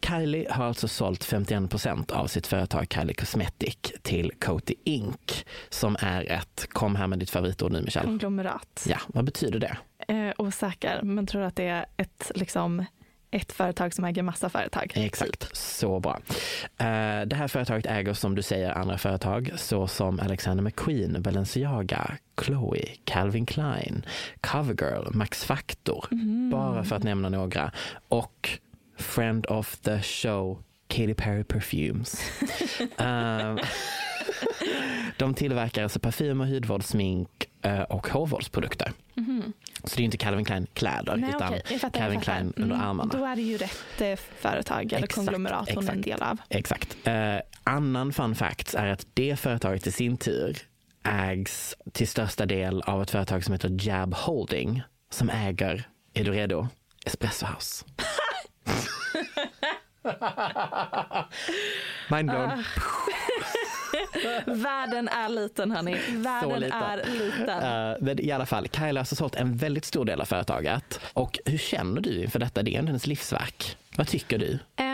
[0.03, 5.44] Kylie har alltså sålt 51 procent av sitt företag Kylie Cosmetic till Coty Inc.
[5.68, 8.07] som är ett, kom här med ditt favoritord nu Michelle.
[8.07, 8.87] Konglomerat.
[8.88, 9.76] Ja, vad betyder det?
[10.14, 12.85] Eh, osäker, men tror att det är ett, liksom,
[13.31, 14.93] ett företag som äger massa företag.
[14.97, 16.21] Exakt, så bra.
[16.79, 22.85] Eh, Det här företaget äger som du säger andra företag såsom Alexander McQueen, Balenciaga, Chloe,
[23.05, 24.07] Calvin Klein,
[24.40, 26.51] Covergirl, Max Factor, Mhm.
[26.51, 27.73] bara för att nämna några.
[28.09, 28.51] Och
[28.99, 32.21] Friend of the show, Katy Perry Perfumes.
[32.99, 33.57] Eh,
[35.21, 37.29] De tillverkar alltså parfym och hudvård, smink
[37.63, 38.93] eh, och hårvårdsprodukter.
[39.15, 39.53] Mhm.
[39.85, 42.21] Så det är inte Calvin Klein kläder Nej, utan fattar, Calvin.
[42.21, 43.13] Klein under Mm, armarna.
[43.19, 46.39] Då är det ju rätt eh, företag eller Exakt, konglomerat hon är en del av.
[46.49, 46.97] Exakt.
[47.05, 50.59] Eh, annan fun fact är att det företaget i sin tur
[51.05, 56.31] ägs till största del av ett företag som heter Jab Holding som äger, är du
[56.33, 56.69] redo?
[57.07, 57.85] Espresso House.
[62.11, 62.51] Mind blown.
[62.51, 62.65] Ah.
[64.47, 65.97] Världen är liten hörni.
[66.11, 66.83] Världen liten.
[66.83, 68.05] är liten.
[68.07, 71.01] Men i alla fall, Kylie har sålt en väldigt stor del av företaget.
[71.13, 72.63] Och hur känner du inför detta?
[72.63, 73.77] Det är ändå hennes livsverk.
[73.97, 74.59] Vad tycker du?
[74.77, 74.89] Ehm,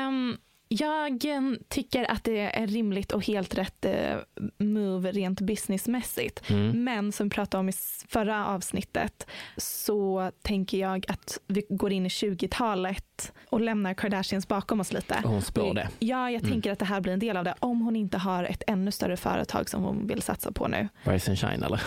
[0.68, 1.24] jag
[1.68, 4.16] tycker att det är rimligt och helt rätt eh,
[4.58, 6.50] move rent businessmässigt.
[6.50, 6.84] Mm.
[6.84, 7.72] Men som vi pratade om i
[8.08, 9.26] förra avsnittet
[9.56, 15.20] så tänker jag att vi går in i 20-talet och lämnar Kardashians bakom oss lite.
[15.24, 15.88] Hon spår det.
[15.98, 16.52] Ja, jag Mm.
[16.52, 17.54] tänker att det här blir en del av det.
[17.58, 20.88] Om hon inte har ett ännu större företag som hon vill satsa på nu.
[21.02, 21.82] Rise and shine eller?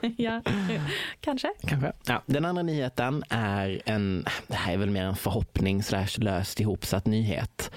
[0.16, 0.42] ja,
[1.20, 1.48] kanske.
[1.66, 1.92] Kanske.
[2.06, 6.60] Ja, den andra nyheten är en, det här är väl mer en förhoppning slash löst
[6.60, 7.70] ihopsatt nyhet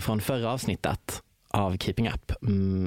[0.00, 2.32] från förra avsnittet av Keeping Up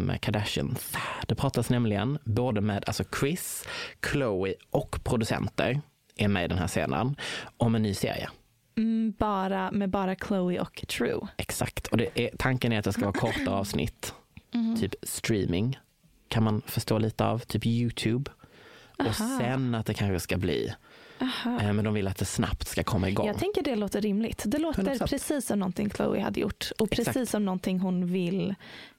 [0.06, 0.94] med Kardashians.
[1.28, 3.66] Det pratas nämligen både med alltså Chris,
[4.12, 5.82] Chloe och producenter
[6.16, 7.16] är med i den här scenen
[7.58, 8.30] om en ny serie.
[8.78, 11.28] Mm, bara, med bara Chloe och True.
[11.38, 14.14] Exakt, och det är, tanken är att det ska vara korta avsnitt,
[14.54, 14.76] Mhm.
[14.80, 15.80] typ streaming
[16.28, 18.32] kan man förstå lite av, typ Youtube.
[18.98, 19.38] Och Aha.
[19.40, 20.74] sen att det kanske ska bli
[21.22, 21.60] Aha.
[21.62, 23.28] Eh, Men de vill att det snabbt ska komma igång.
[23.28, 24.44] Jag tänker det låter rimligt.
[24.46, 25.08] Det låter 100%.
[25.10, 27.30] precis som någonting Chloe hade gjort och precis Exakt.
[27.30, 28.56] som någonting hon vill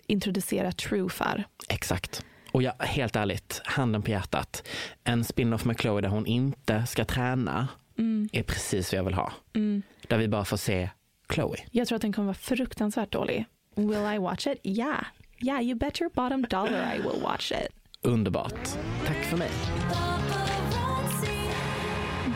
[0.06, 1.44] introducera True för.
[1.68, 2.24] Exakt.
[2.52, 4.68] Och jag, helt ärligt, handen på hjärtat.
[5.04, 8.28] En spin-off med Chloe där hon inte ska träna Mm.
[8.33, 9.33] är precis vad jag vill ha.
[9.54, 9.83] Mm.
[10.09, 10.90] Där vi bara får se
[11.35, 11.56] Chloe.
[11.70, 13.44] Jag tror att den kommer vara fruktansvärt dålig.
[13.76, 14.59] Will I watch it?
[14.62, 15.04] Yeah.
[15.42, 17.68] Yeah, you bet your bottom dollar I will watch it.
[18.02, 18.68] Underbart.
[19.06, 19.50] Tack för mig.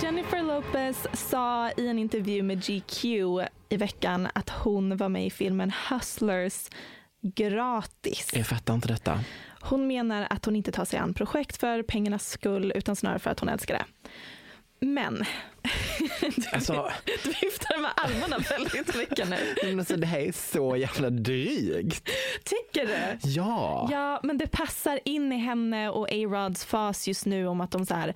[0.05, 3.05] Jennifer Lopez sa i en intervju med GQ
[3.69, 6.71] i veckan att hon var med i filmen Hustlers
[7.23, 8.31] gratis.
[8.35, 9.21] Jag fattar inte detta.
[9.61, 13.31] Hon menar att hon inte tar sig an projekt för pengarnas skull utan snarare för
[13.31, 13.85] att hon älskar det.
[14.87, 15.25] Men,
[16.53, 19.37] Alltså, du viftar med armarna väldigt mycket nu.
[19.65, 22.11] men alltså, det här är så jävla drygt.
[22.45, 23.29] Tycker du?
[23.29, 23.89] Ja.
[23.93, 27.87] Ja, men det passar in i henne och A-Rods fas just nu om att de
[27.87, 28.15] så här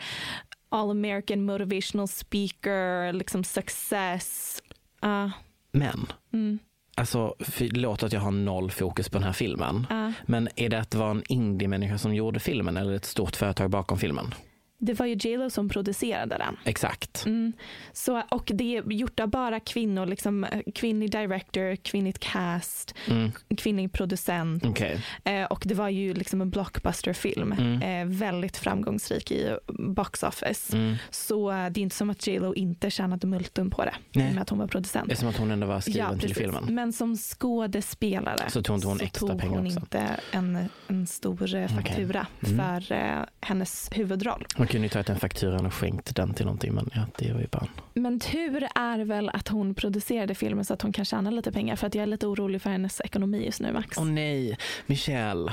[0.69, 4.63] all American motivational speaker, liksom success.
[5.05, 5.31] Uh,
[5.73, 6.59] Men, mm.
[6.95, 9.87] alltså, förlåt att jag har noll fokus på den här filmen.
[9.91, 10.13] Ja.
[10.27, 13.71] Men är det att det var en indie-människa som gjorde filmen eller ett stort företag
[13.71, 14.35] bakom filmen?
[14.81, 16.57] Det var ju J Lo som producerade den.
[16.65, 17.27] Exakt.
[17.27, 17.53] Mm.
[17.93, 23.33] Så, och det är gjort av bara kvinnor, liksom, eh, kvinnlig director, kvinnligt cast, Mm.
[23.57, 24.65] kvinnlig producent.
[24.67, 25.01] Okej.
[25.25, 27.83] Eh, och det var ju liksom en blockbusterfilm, Mm.
[27.83, 30.77] eh, väldigt framgångsrik i box office.
[30.77, 30.97] Mm.
[31.11, 34.33] Så eh, det är inte som att J Lo inte tjänade multum på det, Nej.
[34.35, 35.09] med att hon var producent.
[35.09, 36.39] Det är som att hon ändå var skriven till precis.
[36.39, 36.65] filmen.
[36.75, 42.27] Men som skådespelare Så tog hon extra tog hon inte en, en stor eh, faktura
[42.47, 42.57] Mm.
[42.83, 44.47] för eh, hennes huvudroll.
[44.59, 47.41] Man kunde ju tagit den fakturan och skänkt den till någonting men ja, det var
[47.41, 51.31] ju bara Men tur är väl att hon producerade filmen så att hon kan tjäna
[51.31, 53.99] lite pengar för att jag är lite orolig för hennes ekonomi just nu Max.
[53.99, 55.53] Åh nej, Michelle.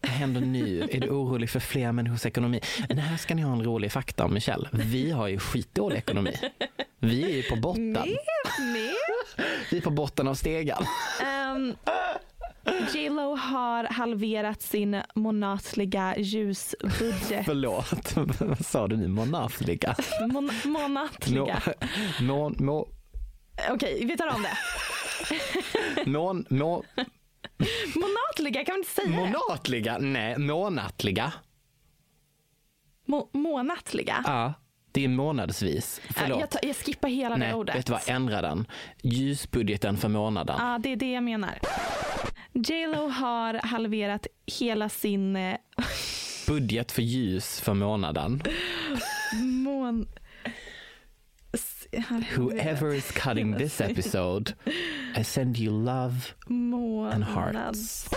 [0.00, 0.88] Vad händer nu?
[0.90, 2.60] Är du orolig för fler människors ekonomi?
[2.88, 4.68] Men här ska ni ha en rolig fakta om Michelle.
[4.72, 6.32] Vi har ju skitdålig ekonomi.
[6.98, 7.92] Vi är ju på botten.
[7.92, 8.18] Nej,
[8.58, 8.94] nej.
[9.70, 10.84] Vi är på botten av stegan.
[11.54, 11.76] Um,
[12.94, 17.44] J.Lo har halverat sin månatliga ljusbudget.
[17.46, 19.08] Förlåt, vad sa du nu?
[19.08, 19.96] Månatliga?
[20.20, 21.62] Mon- månatliga.
[22.20, 22.88] Må, må,
[23.70, 24.56] Okej, vi tar om det.
[26.10, 26.84] må, må,
[27.94, 29.98] Månatliga, kan man inte säga månatliga?
[29.98, 31.32] Nej, månatliga.
[33.06, 34.22] Må- månatliga?
[34.26, 34.54] Ja,
[34.94, 36.00] det är månadsvis.
[36.08, 36.40] Äh, Förlåt.
[36.40, 37.76] Jag, tar, jag skippar hela Nej, det ordet.
[37.76, 38.02] vet du vad?
[38.06, 38.66] Ändra den.
[39.02, 40.56] Ljusbudgeten för månaden.
[40.58, 41.58] Ja, det är det jag menar.
[42.52, 45.56] J.Lo har halverat hela sin eh,
[46.46, 48.42] Budget för ljus för månaden.
[49.42, 50.06] mån...
[52.36, 54.52] Whoever is cutting this episode,
[55.16, 56.14] I send you love
[57.12, 58.08] and hearts.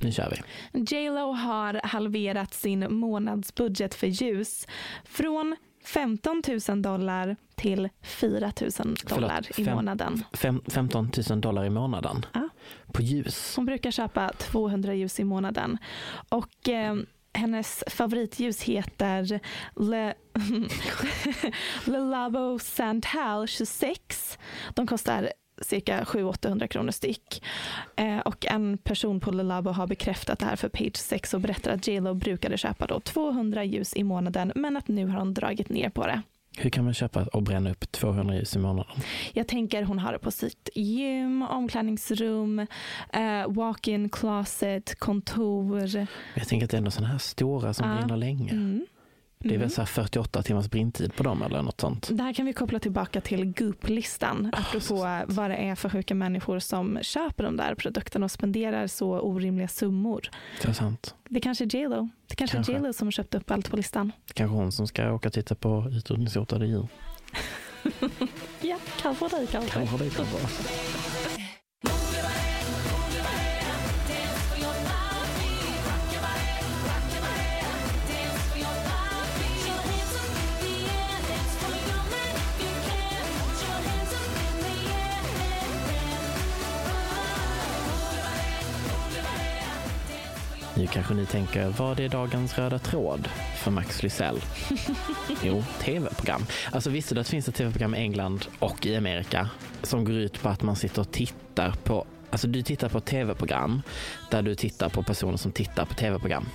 [0.00, 0.30] Nu kör
[0.72, 0.80] vi.
[0.80, 4.66] J.Lo har halverat sin månadsbudget för ljus
[5.04, 8.52] från 15 000 dollar till 4
[8.84, 10.24] 000 dollar i fem- månaden.
[10.32, 12.48] Fem, 15 000 dollar i månaden Ja.
[12.92, 13.52] på ljus.
[13.56, 15.78] Hon brukar köpa 200 ljus i månaden.
[16.28, 16.94] Och eh,
[17.34, 19.40] hennes favoritljus heter
[19.76, 20.14] Le,
[21.84, 24.38] Le Labo Santal 26.
[24.74, 25.32] De kostar
[25.62, 27.44] cirka 700-800 kronor styck.
[27.96, 31.70] Eh, och en person på Labo har bekräftat det här för Page 6 och berättar
[31.72, 35.68] att J.Lo brukade köpa då 200 ljus i månaden men att nu har hon dragit
[35.68, 36.22] ner på det.
[36.58, 38.92] Hur kan man köpa och bränna upp 200 ljus i månaden?
[39.32, 42.58] Jag tänker hon har det på sitt gym, omklädningsrum,
[43.12, 46.06] eh, walk-in closet, kontor.
[46.34, 47.96] Jag tänker att det är ändå sådana här stora som Ja.
[47.96, 48.50] brinner länge.
[48.52, 48.86] Mm.
[49.44, 49.70] Det är väl Mm.
[49.70, 52.08] så här 48 timmars brinntid på dem eller något sånt.
[52.12, 56.14] Det här kan vi koppla tillbaka till Goop-listan, Ah, apropå vad det är för sjuka
[56.14, 60.30] människor som köper de där produkterna och spenderar så orimliga summor.
[60.62, 61.14] Det är sant.
[61.28, 62.08] Det kanske är J.Lo.
[62.26, 62.72] Det kanske, Kanske.
[62.72, 64.12] är J.Lo som har köpt upp allt på listan.
[64.34, 66.88] Kanske hon som ska åka och titta på utrotningshotade djur.
[68.60, 69.70] Ja, kanske dig kanske.
[69.70, 70.26] Kanske det kan
[90.76, 94.40] Nu kanske ni tänker, vad är dagens röda tråd för Max Lysell?
[95.42, 96.46] Jo, tv-program.
[96.72, 99.50] Alltså visste du att det finns ett tv-program i England och i Amerika
[99.82, 103.82] som går ut på att man sitter och tittar på Alltså du tittar på tv-program
[104.30, 106.46] där du tittar på personer som tittar på tv-program.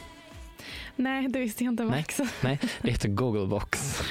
[1.00, 2.20] Nej, det visste jag inte Nej, Max.
[2.43, 4.02] nej, det heter Googlebox.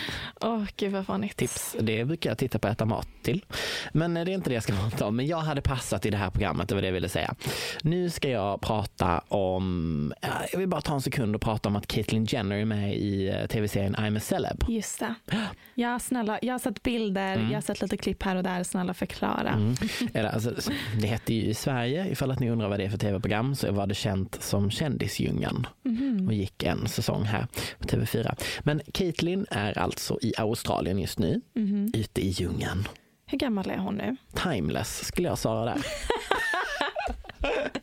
[0.40, 1.36] Åh, gud vad fånigt.
[1.36, 3.44] Tips, det brukar jag titta på och äta mat till.
[3.92, 5.16] Men eh, det är inte det jag ska prata om.
[5.16, 7.34] Men jag hade passat i det här programmet, det var det jag ville säga.
[7.82, 11.76] Nu ska jag prata om, ja, jag vill bara ta en sekund och prata om
[11.76, 14.64] att Caitlyn Jenner är med i eh, tv-serien I'm a celeb.
[14.68, 15.14] Just det.
[15.74, 17.46] Ja, snälla, jag har sett bilder, Mm.
[17.48, 18.62] jag har sett lite klipp här och där.
[18.64, 19.48] Snälla förklara.
[19.52, 19.74] Mm.
[20.14, 20.52] Eller, alltså,
[21.00, 23.72] det hette ju i Sverige, ifall att ni undrar vad det är för tv-program, så
[23.72, 26.26] var det känt som Kändisdjungeln Mhm.
[26.26, 27.46] och gick en säsong här
[27.78, 28.34] på TV4.
[28.62, 31.90] Men Caitlyn är alltså i Australien just nu, Mhm.
[31.94, 32.88] ute i djungeln.
[33.26, 34.16] Hur gammal är hon nu?
[34.34, 35.82] Timeless skulle jag svara där.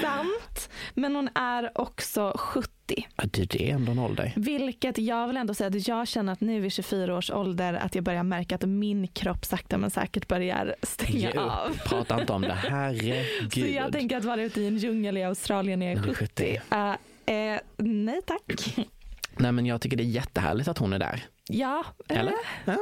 [0.00, 2.70] Sant, men hon är också 70.
[3.16, 4.32] Ja, det är ändå en ålder.
[4.36, 7.94] Vilket jag vill ändå säga att jag känner att nu vid 24 års ålder att
[7.94, 11.36] jag börjar märka att min kropp sakta men säkert börjar stänga Ge upp.
[11.36, 11.78] av.
[11.86, 13.52] Prata inte om det, herregud.
[13.52, 16.04] Så jag tänker att vara ute i en djungel i Australien när jag är När
[16.06, 16.60] du är 70.
[16.72, 16.94] Uh,
[17.26, 18.76] eh, nej tack.
[19.38, 21.24] Nej men jag tycker det är jättehärligt att hon är där.
[21.48, 22.34] Ja, Eller?
[22.64, 22.78] Ja.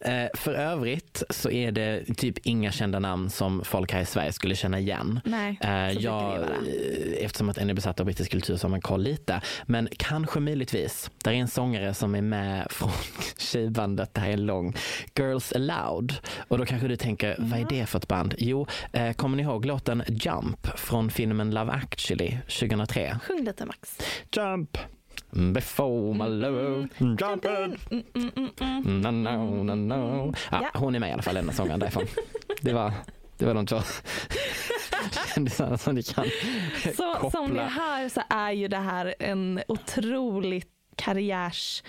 [0.00, 4.32] Eh, för övrigt så är det typ inga kända namn som folk här i Sverige
[4.32, 5.20] skulle känna igen.
[5.24, 8.64] Nej, så Eh, det jag, eh, eftersom att en är besatt av brittisk kultur så
[8.64, 9.40] har man koll lite.
[9.64, 11.10] Men kanske möjligtvis.
[11.24, 12.90] Där är en sångare som är med från
[13.38, 14.76] tjejbandet, det här är lång,
[15.18, 16.14] Girls Aloud.
[16.48, 18.34] Och då kanske du tänker, vad är det för ett band?
[18.38, 23.18] Jo, eh, kommer ni ihåg låten Jump från filmen Love actually 2003?
[23.22, 23.98] Sjung lite Max.
[24.32, 24.78] Jump
[25.36, 27.78] before my love jumping.
[28.84, 30.34] No, no, no, no.
[30.50, 32.04] Ja, Hon är med i alla fall, den sångaren därifrån.
[32.60, 32.92] Det var,
[33.38, 33.80] det var de två
[35.34, 36.24] kändisarna som ni kan
[36.96, 37.30] Så koppla.
[37.30, 41.82] som ni hör så är ju det här en otroligt karriärs...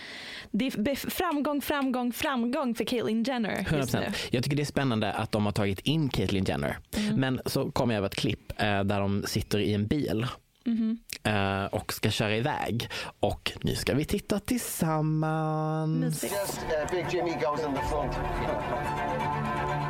[0.52, 4.00] Det är framgång, framgång, framgång för Caitlyn Jenner just nu.
[4.00, 4.14] 100%.
[4.32, 6.78] Jag tycker det är spännande att de har tagit in Caitlyn Jenner.
[6.98, 7.16] Mm.
[7.16, 10.28] Men så kom jag över ett klipp eh, där de sitter i en bil
[10.68, 10.98] Mhm.
[11.24, 12.90] eh, och ska köra iväg.
[13.20, 16.24] Och nu ska vi titta tillsammans.
[16.24, 18.12] Just uh, Big Jimmy goes in the front.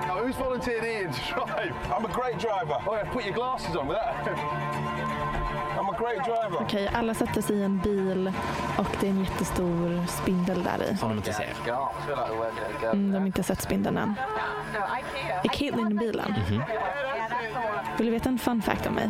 [0.08, 1.74] Now, who's volunteered here to drive?
[1.92, 2.76] I'm a great driver.
[2.88, 4.16] Oh, yeah, put your glasses on with that.
[5.80, 6.62] I'm a great driver.
[6.62, 8.32] Okej, alla sätter sig i en bil
[8.78, 10.98] och det är en jättestor spindel där i.
[10.98, 11.54] Som de inte ser.
[12.92, 14.14] Mm, de har inte sett spindeln än.
[15.44, 16.32] Är Caitlyn i bilen?
[16.50, 16.62] Mhm.
[17.98, 19.10] Vill du veta en fun fact om mig?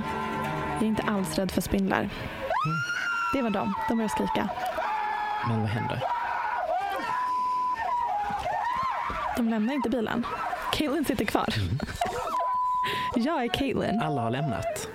[0.79, 2.09] Jag är inte alls rädd för spindlar.
[3.33, 3.73] Det var de.
[3.89, 4.49] De började skrika.
[5.47, 6.03] Men vad händer?
[9.37, 10.25] De lämnar inte bilen.
[10.73, 11.47] Caitlyn sitter kvar.
[13.15, 14.01] Jag är Caitlyn.
[14.01, 14.87] Alla har lämnat.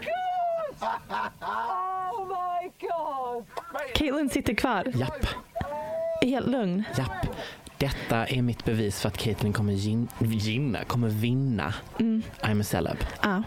[0.81, 3.45] Oh my god!
[3.95, 4.85] Caitlyn sitter kvar.
[4.95, 5.27] Japp.
[6.23, 6.85] Helt lugn.
[6.99, 7.27] Japp.
[7.79, 12.23] Detta är mitt bevis för att Caitlyn kommer gin- ginna, kommer vinna Mm.
[12.41, 12.97] I'm a celeb.
[13.21, 13.43] Ah.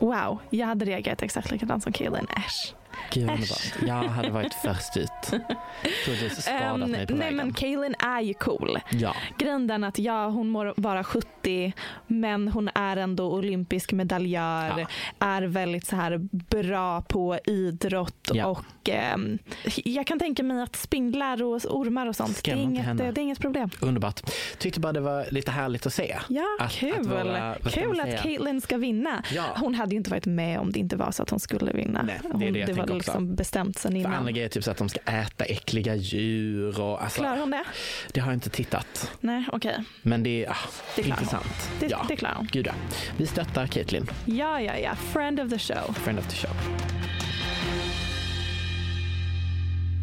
[0.00, 2.74] Wow, jag hade reagerat exakt likadant som Kaelin Äsch.
[3.12, 3.72] Gud underbart.
[3.86, 5.10] Jag hade varit först ut.
[6.04, 7.36] Trodde skadat Ehm, mig på nej vägen.
[7.36, 8.78] men Caitlyn är ju cool.
[8.90, 9.14] Ja.
[9.38, 11.72] Grejen den att ja, hon må vara 70
[12.06, 14.86] men hon är ändå olympisk medaljör.
[15.18, 18.46] Är väldigt så här bra på idrott Ja.
[18.46, 19.38] och ehm,
[19.84, 23.18] jag kan tänka mig att spindlar och ormar och sånt, det är, inget, det är
[23.18, 23.70] inget problem.
[23.80, 24.20] Underbart.
[24.58, 26.16] Tyckte bara det var lite härligt att se.
[26.28, 26.94] Ja, Att- kul.
[27.00, 29.22] att vara- kul att Caitlyn ska vinna.
[29.34, 29.44] Ja.
[29.56, 32.02] Hon hade ju inte varit med om det inte var så att hon skulle vinna.
[32.02, 33.18] Nej, det är hon, det jag det var tänker också.
[33.20, 34.14] liksom bestämt sen För innan.
[34.14, 37.64] andra grejer, typ så att de ska äta äckliga djur och alltså, Klarar hon det?
[38.12, 39.10] Det har jag inte tittat.
[39.20, 39.84] Nej, okej.
[40.02, 40.56] Men det är ah,
[40.96, 41.10] Det hon.
[41.10, 41.70] intressant.
[41.80, 42.04] Det- ja.
[42.08, 42.48] det klarar hon.
[42.52, 42.72] Gud ja.
[43.16, 44.94] Vi stöttar Caitlyn, Ja, ja, ja.
[44.94, 45.92] Friend of the show.
[45.94, 46.50] friend of the show.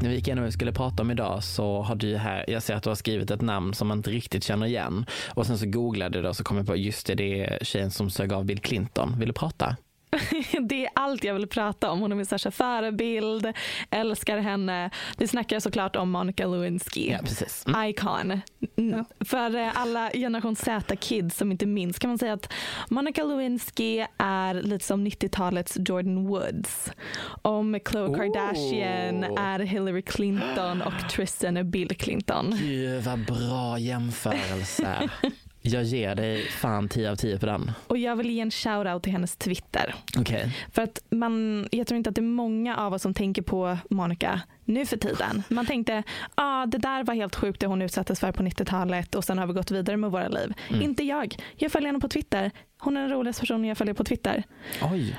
[0.01, 2.63] När vi gick igenom vad vi skulle prata om idag så har du här, jag
[2.63, 5.05] ser att du har skrivit ett namn som man inte riktigt känner igen.
[5.29, 7.91] Och sen så googlade det och så kom jag på, just det, det är tjejen
[7.91, 9.15] som sög av Bill Clinton.
[9.19, 9.75] Vill du prata?
[10.61, 11.99] Det är allt jag vill prata om.
[11.99, 13.53] Hon är min största förebild,
[13.89, 14.89] älskar henne.
[15.17, 17.09] Vi snackar såklart om Monica Lewinsky.
[17.11, 17.65] Ja, precis.
[17.67, 17.89] Mm.
[17.89, 18.41] Icon.
[18.77, 19.05] Mm.
[19.19, 22.53] För eh, alla generation Z-kids som inte minns kan man säga att
[22.89, 26.91] Monica Lewinsky är lite som 90-talets Jordan Woods.
[27.41, 28.15] Om Khloe Oh.
[28.17, 32.55] Kardashian är Hillary Clinton och Tristan är Bill Clinton.
[32.59, 35.09] Gud vad bra jämförelse.
[35.67, 37.71] Jag ger dig fan 10 av 10 på den.
[37.87, 39.95] Och jag vill ge en shout-out till hennes Twitter.
[40.17, 40.55] Okej.
[40.71, 43.77] För att man, jag tror inte att det är många av oss som tänker på
[43.89, 45.43] Monica nu för tiden.
[45.49, 46.03] Man tänkte,
[46.35, 49.47] ah, det där var helt sjukt det hon utsattes för på 90-talet och sen har
[49.47, 50.53] vi gått vidare med våra liv.
[50.69, 50.81] Mm.
[50.81, 51.35] Inte jag.
[51.55, 52.51] Jag följer henne på Twitter.
[52.79, 54.43] Hon är den roligaste personen jag följer på Twitter.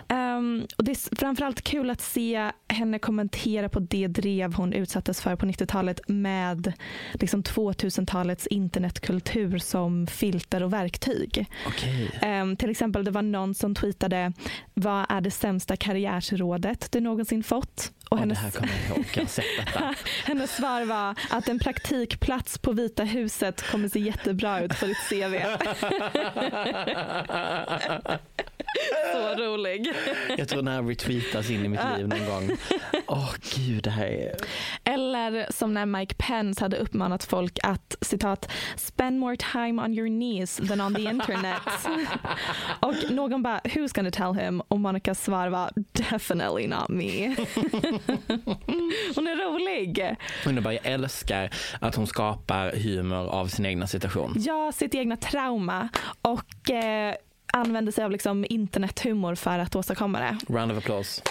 [0.09, 5.21] Ehm, och det är framförallt kul att se henne kommentera på det drev hon utsattes
[5.21, 6.73] för på 90-talet med
[7.13, 11.47] liksom 2000-talets internetkultur som filter och verktyg.
[11.67, 12.11] Okej.
[12.23, 14.33] Ehm, till exempel det var någon som tweetade
[14.75, 17.93] vad är det sämsta karriärsrådet du någonsin fått?
[18.09, 18.53] Och hennes, jag
[18.97, 19.07] ihåg,
[20.25, 25.09] hennes svar var att en praktikplats på Vita huset kommer se jättebra ut på ditt
[25.09, 25.35] CV.
[29.13, 29.93] Så rolig.
[30.39, 32.57] Jag tror den här retweetas in i mitt liv någon gång.
[33.07, 34.37] Åh gud, det här är...
[34.85, 40.09] Eller som när Mike Pence hade uppmanat folk att citat spend more time on your
[40.09, 41.63] knees than on the internet.
[42.81, 44.61] och någon bara who's gonna tell him?
[44.61, 47.37] Och Monicas svar var definitely not me.
[49.15, 50.17] Hon är rolig.
[50.47, 51.51] Underbar, jag älskar
[51.81, 54.35] att hon skapar humor av sin egna situation.
[54.37, 55.89] Ja, sitt egna trauma
[56.23, 57.15] och eh,
[57.53, 60.37] använder sig av liksom internethumor för att åstadkomma det.
[60.49, 61.23] Round of applause.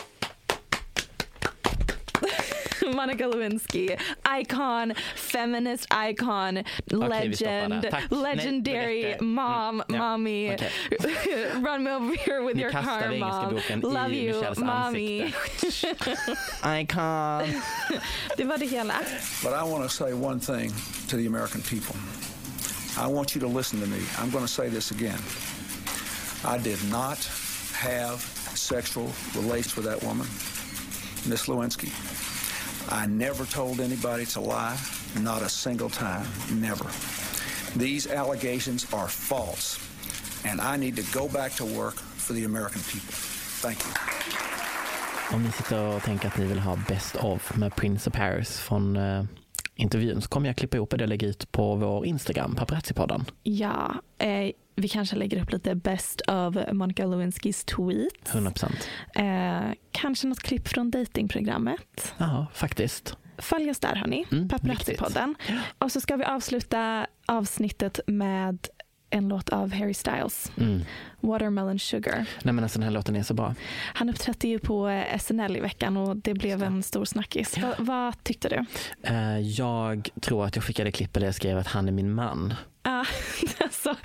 [2.95, 3.89] Monica Lewinsky,
[4.39, 7.85] icon, feminist icon, stoppar legend.
[7.91, 9.13] Nej, legendary.
[9.13, 9.97] Mm, mom, ja.
[9.97, 10.53] mommy.
[10.53, 10.71] Okej.
[11.53, 13.59] Run me over here with Ni your car mom.
[13.81, 15.33] Love you Michelles mommy.
[16.81, 17.61] Icon.
[18.37, 18.95] Det var det hela.
[19.43, 20.71] But I want to say one thing
[21.09, 21.95] to the American people.
[22.97, 23.99] I want you to listen to me.
[24.17, 25.19] I'm going to say this again.
[26.45, 27.17] I did not
[27.73, 28.21] have
[28.55, 30.27] sexual relations with that woman,
[31.29, 31.91] Miss Lewinsky.
[32.89, 34.77] I never told anybody to lie,
[35.19, 36.85] not a single time, never.
[37.75, 39.79] These allegations are false,
[40.45, 43.13] and I need to go back to work for the American people.
[43.61, 43.93] Thank you.
[45.33, 48.59] Om ni sitter och tänker att ni vill ha Best of med Prince of Paris
[48.59, 49.23] från eh,
[49.75, 53.25] intervjun så kommer jag klippa ihop det och lägga ut på vår Instagram, Paparazzi-podden.
[53.43, 58.29] Ja, eh, vi kanske lägger upp lite best of Monica Lewinskys tweet.
[58.33, 58.87] 100 procent.
[59.15, 62.13] Eh, kanske något klipp från datingprogrammet.
[62.17, 63.17] Ja, faktiskt.
[63.37, 65.35] Följ oss där hörni, Mm, Paparazzi-podden.
[65.77, 68.67] Och så ska vi avsluta avsnittet med
[69.09, 70.81] en låt av Harry Styles, Mm.
[71.21, 72.25] Watermelon Sugar.
[72.43, 73.55] Nej men alltså den här låten är så bra.
[73.93, 77.57] Han uppträdde ju på eh, SNL i veckan och det blev en stor snackis.
[77.57, 78.65] Va, vad tyckte du?
[79.03, 82.53] Eh, jag tror att jag skickade klippet där jag skrev att han är min man.
[82.81, 83.05] Ah,
[83.59, 83.95] alltså,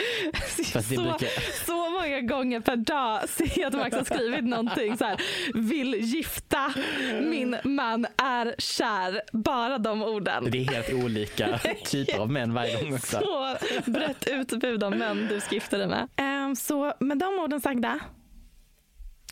[0.72, 5.04] så, brukar- så många gånger per dag ser jag att Max har skrivit någonting så
[5.04, 5.16] här.
[5.54, 6.74] Vill gifta,
[7.22, 9.22] min man är kär.
[9.32, 10.48] Bara de orden.
[10.50, 13.18] Det är helt olika typer av män varje gång också.
[13.24, 13.56] Så
[13.90, 16.08] brett utbud av män du ska gifta dig med.
[16.16, 17.98] Ehm, så med de orden sagda.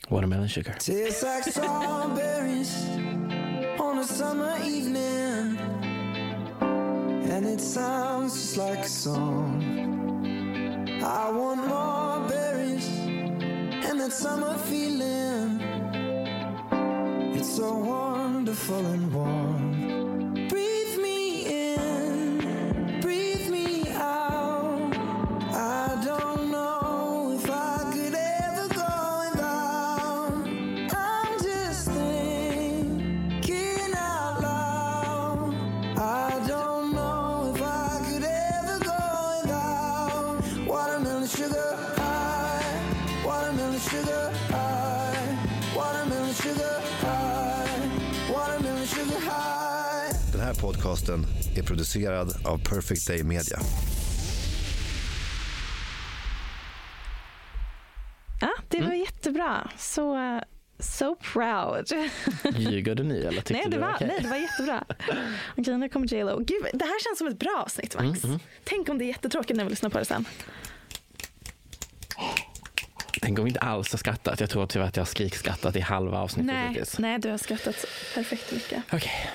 [0.09, 0.73] Watermelon sugar.
[0.73, 2.75] Tastes like strawberries
[3.79, 5.59] on a summer evening,
[7.33, 9.63] and it sounds just like a song.
[11.03, 12.89] I want more berries
[13.89, 15.61] and that summer feeling.
[17.37, 20.49] It's so wonderful and warm.
[20.49, 24.93] Breathe me in, breathe me out.
[25.55, 26.30] I don't
[50.81, 51.27] podcasten
[51.57, 53.59] är producerad av Perfect Day Media.
[58.41, 59.71] Ja, det var jättebra.
[59.79, 60.41] Så,
[60.79, 61.93] so proud.
[62.57, 64.07] Ljuger du nu eller tyckte nej, det du var, okej?
[64.07, 64.85] nej, det var jättebra.
[65.57, 66.39] Okej, nu kommer J Lo.
[66.39, 68.25] Gud, det här känns som ett bra avsnitt Max.
[68.25, 68.41] Mm, mm.
[68.65, 70.25] Tänk om det är jättetråkigt när vi lyssnar på det sen.
[73.23, 74.41] Tänk om vi inte alls har skrattat.
[74.41, 76.99] Jag tror tyvärr att jag har skrikskrattat i halva avsnittet Nej, hittills.
[76.99, 78.83] nej, du har skrattat perfekt mycket.
[78.93, 79.31] Okej.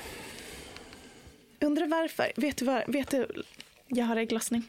[1.66, 2.32] Undrar varför.
[2.36, 2.82] Vet du vad?
[2.86, 3.26] Vet du?
[3.86, 4.62] Jag har ägglossning.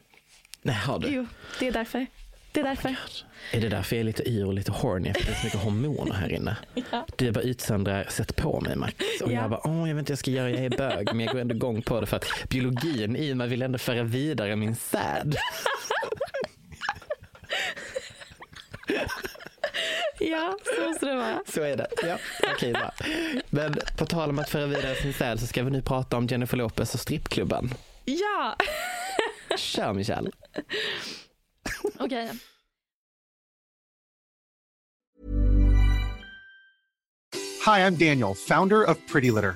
[0.62, 1.08] Nej, har du?
[1.08, 1.28] Jo,
[1.60, 2.06] det är därför.
[2.52, 2.96] Det är därför.
[3.52, 5.14] Är det därför jag är lite yr och lite horny?
[5.14, 6.58] För det är så mycket hormoner här inne.
[6.92, 7.06] Ja.
[7.16, 8.96] Du bara utsöndrar, sätt på mig Max.
[9.24, 9.42] Och Ja.
[9.42, 11.08] jag bara, åh jag vet inte jag ska göra, jag är bög.
[11.08, 14.04] Men jag går ändå igång på det för att biologin i mig vill ändå föra
[14.04, 15.36] vidare min säd.
[20.20, 21.42] Ja, så måste det vara.
[21.48, 21.88] Så är det.
[22.04, 22.18] Ja,
[22.56, 22.92] okej bra.
[23.50, 26.26] Men på tal om att föra vidare sin säd så ska vi nu prata om
[26.28, 27.70] Jennifer Lopez och strippklubben.
[28.06, 28.56] Ja,
[29.58, 30.32] Kör Michelle.
[32.00, 32.32] okej.
[37.66, 39.56] Hi, I'm Daniel, founder of Pretty Litter.